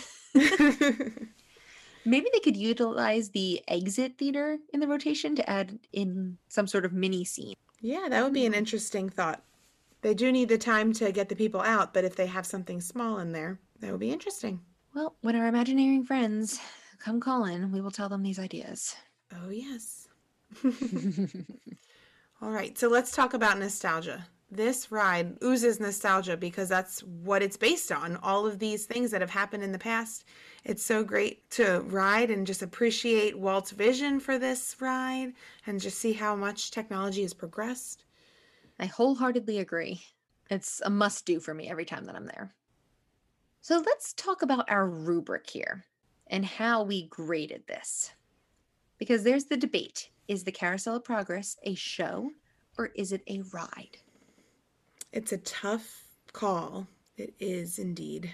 Maybe 2.04 2.28
they 2.33 2.40
could 2.40 2.57
utilize 2.57 3.30
the 3.30 3.62
exit 3.69 4.19
theater 4.19 4.59
in 4.73 4.80
the 4.80 4.88
rotation 4.88 5.37
to 5.37 5.50
add 5.50 5.78
in 5.92 6.38
some 6.49 6.66
sort 6.66 6.85
of 6.85 6.92
mini 6.92 7.25
scene. 7.25 7.57
yeah, 7.80 8.07
that 8.09 8.23
would 8.25 8.33
be 8.33 8.47
an 8.47 8.52
mm-hmm. 8.52 8.59
interesting 8.59 9.09
thought. 9.09 9.42
They 10.02 10.14
do 10.14 10.33
need 10.33 10.49
the 10.49 10.59
time 10.59 10.92
to 10.95 11.12
get 11.12 11.28
the 11.28 11.37
people 11.37 11.61
out, 11.61 11.92
but 11.92 12.04
if 12.04 12.16
they 12.16 12.26
have 12.26 12.47
something 12.47 12.80
small 12.80 13.19
in 13.19 13.33
there, 13.33 13.61
that 13.80 13.90
would 13.90 14.00
be 14.00 14.11
interesting. 14.11 14.61
Well, 14.95 15.14
when 15.21 15.37
our 15.37 15.47
Imagineering 15.47 16.04
friends 16.04 16.59
come 16.99 17.21
calling, 17.21 17.71
we 17.71 17.80
will 17.80 17.90
tell 17.90 18.09
them 18.09 18.23
these 18.23 18.38
ideas. 18.38 18.97
Oh, 19.33 19.50
yes. 19.50 20.09
All 22.42 22.50
right, 22.50 22.76
so 22.78 22.88
let's 22.88 23.12
talk 23.12 23.35
about 23.35 23.59
nostalgia. 23.59 24.26
This 24.52 24.90
ride 24.90 25.37
oozes 25.45 25.78
nostalgia 25.78 26.37
because 26.37 26.69
that's 26.69 27.04
what 27.04 27.40
it's 27.42 27.57
based 27.57 27.92
on. 27.92 28.16
All 28.16 28.47
of 28.47 28.59
these 28.59 28.85
things 28.85 29.12
that 29.12 29.21
have 29.21 29.30
happened 29.30 29.62
in 29.62 29.71
the 29.71 29.78
past. 29.78 30.25
It's 30.64 30.85
so 30.85 31.04
great 31.04 31.49
to 31.50 31.80
ride 31.87 32.30
and 32.30 32.47
just 32.47 32.61
appreciate 32.61 33.38
Walt's 33.38 33.71
vision 33.71 34.19
for 34.19 34.38
this 34.38 34.75
ride 34.80 35.35
and 35.66 35.80
just 35.80 35.99
see 35.99 36.12
how 36.12 36.35
much 36.35 36.73
technology 36.73 37.23
has 37.23 37.33
progressed. 37.33 38.04
I 38.80 38.87
wholeheartedly 38.87 39.59
agree. 39.59 40.02
It's 40.50 40.83
a 40.85 40.90
must 40.90 41.26
do 41.26 41.38
for 41.38 41.54
me 41.54 41.69
every 41.69 41.85
time 41.85 42.04
that 42.07 42.16
I'm 42.16 42.26
there. 42.26 42.52
So 43.61 43.78
let's 43.78 44.12
talk 44.14 44.42
about 44.42 44.69
our 44.69 44.88
rubric 44.88 45.49
here 45.49 45.85
and 46.26 46.45
how 46.45 46.83
we 46.83 47.07
graded 47.07 47.69
this. 47.69 48.12
Because 48.99 49.23
there's 49.23 49.45
the 49.45 49.57
debate 49.57 50.11
is 50.26 50.42
the 50.42 50.52
Carousel 50.52 50.97
of 50.97 51.04
Progress 51.04 51.57
a 51.62 51.75
show 51.75 52.33
or 52.76 52.87
is 52.97 53.12
it 53.12 53.23
a 53.28 53.42
ride? 53.52 53.99
It's 55.12 55.33
a 55.33 55.38
tough 55.38 56.05
call. 56.33 56.87
It 57.17 57.35
is 57.38 57.79
indeed. 57.79 58.33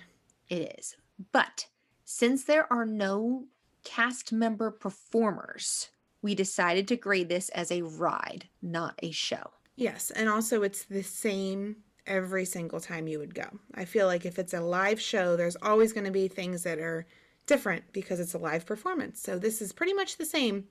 It 0.48 0.76
is. 0.78 0.96
But 1.32 1.66
since 2.04 2.44
there 2.44 2.70
are 2.72 2.84
no 2.84 3.44
cast 3.84 4.32
member 4.32 4.70
performers, 4.70 5.88
we 6.22 6.34
decided 6.34 6.86
to 6.88 6.96
grade 6.96 7.28
this 7.28 7.48
as 7.50 7.70
a 7.70 7.82
ride, 7.82 8.48
not 8.60 8.94
a 9.02 9.10
show. 9.10 9.50
Yes, 9.76 10.10
and 10.10 10.28
also 10.28 10.62
it's 10.62 10.84
the 10.84 11.02
same 11.02 11.76
every 12.06 12.44
single 12.44 12.80
time 12.80 13.08
you 13.08 13.18
would 13.18 13.34
go. 13.34 13.46
I 13.74 13.84
feel 13.84 14.06
like 14.06 14.24
if 14.24 14.38
it's 14.38 14.54
a 14.54 14.60
live 14.60 15.00
show, 15.00 15.36
there's 15.36 15.56
always 15.62 15.92
going 15.92 16.06
to 16.06 16.12
be 16.12 16.28
things 16.28 16.62
that 16.62 16.78
are 16.78 17.06
different 17.46 17.84
because 17.92 18.20
it's 18.20 18.34
a 18.34 18.38
live 18.38 18.66
performance. 18.66 19.20
So 19.20 19.38
this 19.38 19.60
is 19.60 19.72
pretty 19.72 19.92
much 19.92 20.16
the 20.16 20.24
same 20.24 20.64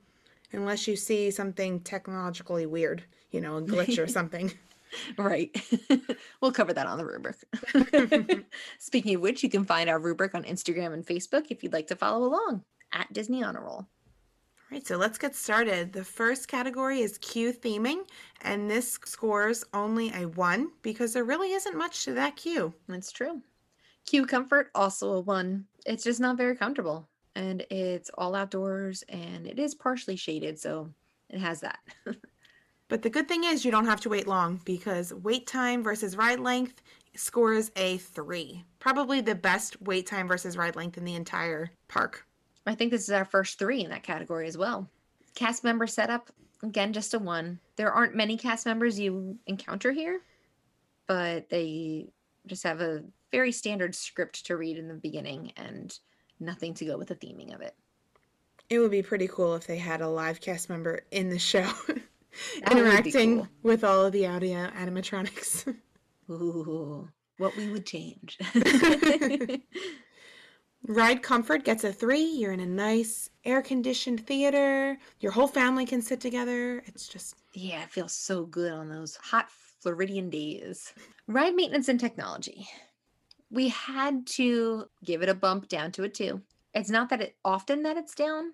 unless 0.52 0.86
you 0.86 0.96
see 0.96 1.30
something 1.30 1.80
technologically 1.80 2.66
weird, 2.66 3.04
you 3.30 3.40
know, 3.40 3.56
a 3.56 3.62
glitch 3.62 4.02
or 4.02 4.06
something. 4.06 4.52
Right. 5.16 5.56
we'll 6.40 6.52
cover 6.52 6.72
that 6.72 6.86
on 6.86 6.98
the 6.98 7.04
rubric. 7.04 7.36
Speaking 8.78 9.16
of 9.16 9.20
which, 9.20 9.42
you 9.42 9.50
can 9.50 9.64
find 9.64 9.88
our 9.88 9.98
rubric 9.98 10.34
on 10.34 10.44
Instagram 10.44 10.92
and 10.92 11.06
Facebook 11.06 11.46
if 11.50 11.62
you'd 11.62 11.72
like 11.72 11.86
to 11.88 11.96
follow 11.96 12.26
along 12.26 12.62
at 12.92 13.12
Disney 13.12 13.42
Honor 13.42 13.62
Roll. 13.62 13.86
All 14.68 14.72
right, 14.72 14.86
so 14.86 14.96
let's 14.96 15.18
get 15.18 15.36
started. 15.36 15.92
The 15.92 16.02
first 16.02 16.48
category 16.48 17.00
is 17.00 17.18
queue 17.18 17.52
theming, 17.52 18.00
and 18.42 18.68
this 18.68 18.98
scores 19.04 19.64
only 19.72 20.12
a 20.12 20.26
one 20.26 20.70
because 20.82 21.12
there 21.12 21.24
really 21.24 21.52
isn't 21.52 21.76
much 21.76 22.04
to 22.04 22.14
that 22.14 22.34
queue. 22.36 22.74
That's 22.88 23.12
true. 23.12 23.42
Queue 24.06 24.26
comfort, 24.26 24.70
also 24.74 25.12
a 25.12 25.20
one. 25.20 25.66
It's 25.84 26.02
just 26.02 26.20
not 26.20 26.36
very 26.36 26.56
comfortable. 26.56 27.08
And 27.36 27.64
it's 27.70 28.10
all 28.16 28.34
outdoors 28.34 29.04
and 29.08 29.46
it 29.46 29.58
is 29.58 29.74
partially 29.74 30.16
shaded, 30.16 30.58
so 30.58 30.90
it 31.28 31.38
has 31.38 31.60
that. 31.60 31.78
But 32.88 33.02
the 33.02 33.10
good 33.10 33.26
thing 33.26 33.44
is 33.44 33.64
you 33.64 33.70
don't 33.70 33.86
have 33.86 34.00
to 34.02 34.08
wait 34.08 34.28
long 34.28 34.60
because 34.64 35.12
wait 35.12 35.46
time 35.46 35.82
versus 35.82 36.16
ride 36.16 36.38
length 36.38 36.82
scores 37.16 37.70
a 37.76 37.98
three. 37.98 38.64
Probably 38.78 39.20
the 39.20 39.34
best 39.34 39.80
wait 39.82 40.06
time 40.06 40.28
versus 40.28 40.56
ride 40.56 40.76
length 40.76 40.96
in 40.96 41.04
the 41.04 41.14
entire 41.14 41.70
park. 41.88 42.24
I 42.66 42.74
think 42.74 42.90
this 42.90 43.02
is 43.02 43.10
our 43.10 43.24
first 43.24 43.58
three 43.58 43.82
in 43.82 43.90
that 43.90 44.02
category 44.02 44.46
as 44.46 44.58
well. 44.58 44.88
Cast 45.34 45.64
member 45.64 45.86
setup, 45.86 46.30
again, 46.62 46.92
just 46.92 47.14
a 47.14 47.18
one. 47.18 47.58
There 47.76 47.92
aren't 47.92 48.14
many 48.14 48.36
cast 48.36 48.66
members 48.66 48.98
you 48.98 49.36
encounter 49.46 49.92
here, 49.92 50.20
but 51.06 51.48
they 51.48 52.08
just 52.46 52.62
have 52.62 52.80
a 52.80 53.02
very 53.32 53.52
standard 53.52 53.94
script 53.94 54.46
to 54.46 54.56
read 54.56 54.78
in 54.78 54.88
the 54.88 54.94
beginning 54.94 55.52
and 55.56 55.96
nothing 56.38 56.74
to 56.74 56.84
go 56.84 56.96
with 56.96 57.08
the 57.08 57.16
theming 57.16 57.54
of 57.54 57.60
it. 57.60 57.74
It 58.68 58.78
would 58.78 58.90
be 58.90 59.02
pretty 59.02 59.28
cool 59.28 59.54
if 59.54 59.66
they 59.66 59.78
had 59.78 60.00
a 60.00 60.08
live 60.08 60.40
cast 60.40 60.68
member 60.68 61.04
in 61.10 61.28
the 61.28 61.38
show 61.38 61.70
That 61.76 61.88
would 61.88 61.96
be 61.96 62.05
interacting 62.70 63.36
cool. 63.38 63.48
with 63.62 63.84
all 63.84 64.04
of 64.06 64.12
the 64.12 64.26
audio 64.26 64.68
animatronics. 64.68 65.74
Ooh, 66.30 67.08
what 67.38 67.56
we 67.56 67.70
would 67.70 67.86
change. 67.86 68.38
Ride 70.88 71.22
comfort 71.22 71.64
gets 71.64 71.82
a 71.84 71.92
three. 71.92 72.24
You're 72.24 72.52
in 72.52 72.60
a 72.60 72.66
nice 72.66 73.28
air 73.44 73.60
conditioned 73.60 74.24
theater. 74.26 74.96
Your 75.20 75.32
whole 75.32 75.48
family 75.48 75.84
can 75.84 76.00
sit 76.00 76.20
together. 76.20 76.82
It's 76.86 77.08
just 77.08 77.34
yeah, 77.54 77.82
it 77.82 77.90
feels 77.90 78.12
so 78.12 78.44
good 78.44 78.72
on 78.72 78.88
those 78.88 79.16
hot 79.16 79.50
Floridian 79.80 80.30
days. 80.30 80.92
Ride 81.26 81.54
maintenance 81.54 81.88
and 81.88 81.98
technology. 81.98 82.68
We 83.50 83.68
had 83.68 84.26
to 84.28 84.86
give 85.04 85.22
it 85.22 85.28
a 85.28 85.34
bump 85.34 85.68
down 85.68 85.92
to 85.92 86.04
a 86.04 86.08
two. 86.08 86.42
It's 86.74 86.90
not 86.90 87.08
that 87.10 87.22
it 87.22 87.36
often 87.44 87.82
that 87.84 87.96
it's 87.96 88.14
down, 88.14 88.52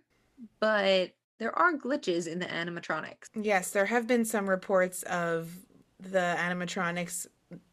but 0.61 1.13
there 1.43 1.59
are 1.59 1.73
glitches 1.77 2.29
in 2.29 2.39
the 2.39 2.47
animatronics. 2.47 3.29
Yes, 3.35 3.73
there 3.73 3.87
have 3.87 4.07
been 4.07 4.25
some 4.25 4.49
reports 4.49 5.03
of 5.03 5.51
the 5.99 6.37
animatronics 6.39 7.27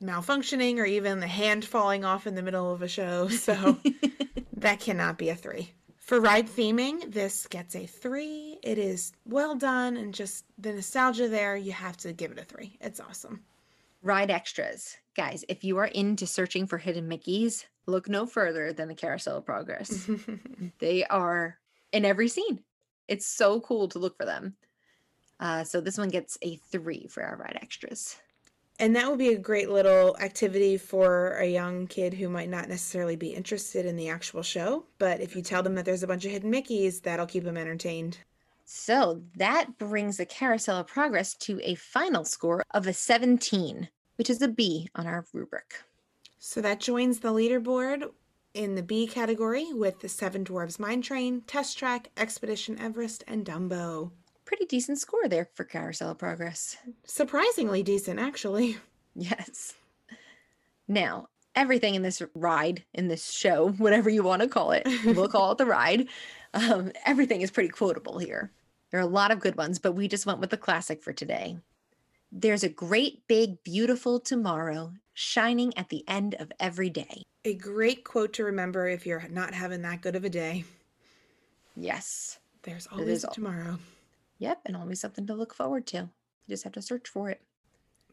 malfunctioning 0.04 0.78
or 0.78 0.86
even 0.86 1.20
the 1.20 1.28
hand 1.28 1.64
falling 1.64 2.04
off 2.04 2.26
in 2.26 2.34
the 2.34 2.42
middle 2.42 2.74
of 2.74 2.82
a 2.82 2.88
show. 2.88 3.30
So 3.40 3.78
that 4.54 4.80
cannot 4.80 5.20
be 5.20 5.30
a 5.30 5.36
three. 5.36 5.72
For 5.98 6.20
ride 6.20 6.48
theming, 6.48 7.14
this 7.14 7.46
gets 7.46 7.76
a 7.76 7.86
three. 7.86 8.58
It 8.64 8.80
is 8.80 9.14
well 9.26 9.54
done 9.54 9.98
and 9.98 10.16
just 10.16 10.46
the 10.58 10.74
nostalgia 10.74 11.28
there, 11.28 11.56
you 11.56 11.72
have 11.72 11.96
to 11.98 12.12
give 12.12 12.32
it 12.32 12.40
a 12.40 12.46
three. 12.46 12.76
It's 12.82 13.00
awesome. 13.00 13.44
Ride 14.02 14.32
extras. 14.32 14.98
Guys, 15.16 15.46
if 15.48 15.64
you 15.64 15.78
are 15.78 15.86
into 15.86 16.26
searching 16.26 16.66
for 16.66 16.80
hidden 16.80 17.08
Mickeys, 17.08 17.66
look 17.86 18.10
no 18.10 18.26
further 18.26 18.74
than 18.74 18.88
the 18.88 18.96
Carousel 18.96 19.38
of 19.38 19.46
Progress. 19.46 20.10
they 20.80 21.04
are 21.06 21.60
in 21.92 22.04
every 22.04 22.28
scene. 22.28 22.64
It's 23.10 23.26
so 23.26 23.60
cool 23.62 23.88
to 23.90 24.00
look 24.00 24.16
for 24.16 24.26
them. 24.26 24.56
Uh, 25.40 25.64
so 25.64 25.82
this 25.82 25.98
one 25.98 26.10
gets 26.10 26.38
a 26.44 26.58
three 26.58 27.08
for 27.10 27.24
our 27.24 27.38
ride 27.38 27.58
extras. 27.62 28.18
And 28.80 28.96
that 28.96 29.10
would 29.10 29.20
be 29.20 29.34
a 29.34 29.38
great 29.38 29.70
little 29.70 30.16
activity 30.20 30.78
for 30.78 31.38
a 31.38 31.46
young 31.46 31.88
kid 31.88 32.14
who 32.14 32.30
might 32.30 32.50
not 32.50 32.70
necessarily 32.70 33.18
be 33.18 33.34
interested 33.34 33.86
in 33.86 33.98
the 33.98 34.10
actual 34.10 34.44
show. 34.44 34.86
But 35.00 35.20
if 35.20 35.36
you 35.36 35.42
tell 35.42 35.64
them 35.64 35.76
that 35.76 35.86
there's 35.86 36.04
a 36.04 36.08
bunch 36.08 36.24
of 36.24 36.32
hidden 36.32 36.52
Mickeys, 36.52 37.02
that'll 37.02 37.26
keep 37.26 37.44
them 37.44 37.58
entertained. 37.58 38.20
So 38.64 39.24
that 39.36 39.80
brings 39.80 40.18
the 40.18 40.26
Carousel 40.26 40.78
of 40.78 40.88
Progress 40.88 41.34
to 41.36 41.60
a 41.64 41.76
final 41.76 42.24
score 42.24 42.64
of 42.72 42.86
a 42.86 42.94
17, 42.94 43.90
which 44.18 44.30
is 44.30 44.42
a 44.42 44.48
B 44.48 44.88
on 44.96 45.08
our 45.08 45.26
rubric. 45.34 45.84
So 46.38 46.62
that 46.62 46.80
joins 46.80 47.20
the 47.20 47.34
leaderboard 47.34 48.12
in 48.54 48.76
the 48.76 48.84
B 48.84 49.08
category 49.08 49.68
with 49.74 50.00
the 50.00 50.10
Seven 50.10 50.44
Dwarves 50.44 50.80
Mine 50.80 51.02
Train, 51.02 51.42
Test 51.42 51.78
Track, 51.78 52.10
Expedition 52.18 52.80
Everest, 52.80 53.24
and 53.28 53.46
Dumbo. 53.46 54.12
Pretty 54.46 54.66
decent 54.66 54.98
score 54.98 55.28
there 55.28 55.50
for 55.54 55.64
Carousel 55.64 56.12
of 56.12 56.18
Progress. 56.18 56.78
Surprisingly 57.06 57.84
decent, 57.84 58.20
actually. 58.20 58.78
Yes. 59.16 59.74
Now, 60.88 61.28
everything 61.56 61.96
in 61.96 62.04
this 62.04 62.22
ride, 62.36 62.86
in 62.94 63.08
this 63.08 63.32
show, 63.32 63.70
whatever 63.78 64.10
you 64.10 64.24
want 64.24 64.44
to 64.44 64.48
call 64.48 64.72
it, 64.72 64.88
we'll 65.06 65.28
call 65.28 65.52
it 65.52 65.58
the 65.58 65.66
ride. 65.66 66.08
Um, 66.54 66.92
everything 67.06 67.42
is 67.42 67.52
pretty 67.52 67.70
quotable 67.70 68.20
here. 68.20 68.52
There 68.92 69.00
are 69.00 69.04
a 69.04 69.08
lot 69.08 69.32
of 69.32 69.40
good 69.40 69.58
ones, 69.58 69.78
but 69.78 69.94
we 69.94 70.08
just 70.08 70.26
went 70.26 70.40
with 70.40 70.52
the 70.52 70.58
classic 70.58 71.02
for 71.02 71.12
today. 71.12 71.58
There's 72.32 72.64
a 72.64 72.70
great, 72.70 73.28
big, 73.28 73.64
beautiful 73.64 74.20
tomorrow 74.20 74.94
shining 75.20 75.78
at 75.78 75.90
the 75.90 76.04
end 76.08 76.36
of 76.36 76.52
every 76.60 76.90
day. 76.90 77.24
A 77.44 77.54
great 77.54 78.06
quote 78.06 78.32
to 78.34 78.46
remember 78.46 78.88
if 78.88 79.06
you're 79.06 79.28
not 79.30 79.54
having 79.54 79.82
that 79.82 80.02
good 80.02 80.16
of 80.16 80.24
a 80.24 80.30
day. 80.30 80.64
Yes. 81.76 82.40
There's 82.64 82.88
always 82.88 83.26
all- 83.26 83.34
tomorrow. 83.34 83.80
Yep. 84.38 84.62
And 84.66 84.78
always 84.78 85.02
something 85.02 85.28
to 85.28 85.34
look 85.34 85.54
forward 85.54 85.86
to. 85.88 85.98
You 85.98 86.10
just 86.48 86.64
have 86.64 86.74
to 86.74 86.82
search 86.82 87.10
for 87.10 87.30
it. 87.30 87.42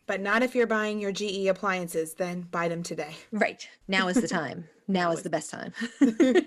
But 0.07 0.21
not 0.21 0.43
if 0.43 0.55
you're 0.55 0.67
buying 0.67 0.99
your 1.01 1.13
GE 1.13 1.47
appliances, 1.47 2.15
then 2.15 2.43
buy 2.43 2.69
them 2.69 2.83
today. 2.83 3.17
Right. 3.33 3.69
Now 3.87 4.09
is 4.09 4.21
the 4.21 4.29
time. 4.29 4.69
now 4.89 5.13
is 5.13 5.23
the 5.23 5.31
best 5.31 5.51
time. 5.51 5.73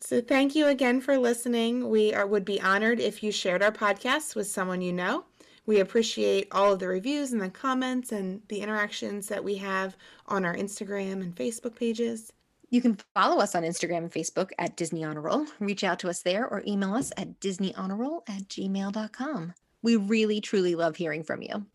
So 0.00 0.22
thank 0.22 0.54
you 0.54 0.68
again 0.68 1.02
for 1.02 1.18
listening. 1.18 1.90
We 1.90 2.14
are, 2.14 2.26
would 2.26 2.46
be 2.46 2.58
honored 2.58 2.98
if 2.98 3.22
you 3.22 3.30
shared 3.30 3.62
our 3.62 3.70
podcast 3.70 4.34
with 4.34 4.46
someone 4.46 4.80
you 4.80 4.90
know. 4.90 5.24
We 5.68 5.80
appreciate 5.80 6.48
all 6.50 6.72
of 6.72 6.78
the 6.78 6.88
reviews 6.88 7.32
and 7.32 7.42
the 7.42 7.50
comments 7.50 8.10
and 8.10 8.40
the 8.48 8.62
interactions 8.62 9.28
that 9.28 9.44
we 9.44 9.56
have 9.56 9.98
on 10.26 10.46
our 10.46 10.56
Instagram 10.56 11.20
and 11.20 11.36
Facebook 11.36 11.76
pages. 11.76 12.32
You 12.70 12.80
can 12.80 12.96
follow 13.14 13.38
us 13.42 13.54
on 13.54 13.64
Instagram 13.64 13.98
and 13.98 14.10
Facebook 14.10 14.48
at 14.58 14.78
Disney 14.78 15.04
Honor 15.04 15.20
Roll. 15.20 15.44
Reach 15.60 15.84
out 15.84 15.98
to 15.98 16.08
us 16.08 16.22
there 16.22 16.48
or 16.48 16.62
email 16.66 16.94
us 16.94 17.12
at 17.18 17.38
disneyhonorroll 17.40 18.22
at 18.26 18.48
gmail.com. 18.48 19.52
We 19.82 19.96
really, 19.96 20.40
truly 20.40 20.74
love 20.74 20.96
hearing 20.96 21.22
from 21.22 21.42
you. 21.42 21.66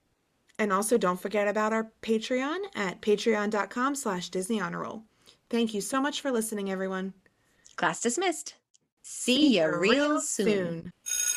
And 0.58 0.73
also 0.73 0.97
don't 0.97 1.21
forget 1.21 1.47
about 1.47 1.71
our 1.71 1.91
Patreon 2.01 2.62
at 2.73 2.99
patreon.com 2.99 3.93
slash 3.93 4.29
Disney 4.29 4.60
Honor 4.60 4.82
Roll. 4.82 5.03
Thank 5.51 5.75
you 5.75 5.82
so 5.82 6.01
much 6.01 6.19
for 6.19 6.32
listening, 6.32 6.71
everyone. 6.71 7.13
Class 7.75 8.01
dismissed. 8.01 8.56
See, 9.03 9.36
See 9.36 9.60
you 9.60 9.77
real 9.77 10.19
soon. 10.19 10.47
soon. 10.47 11.33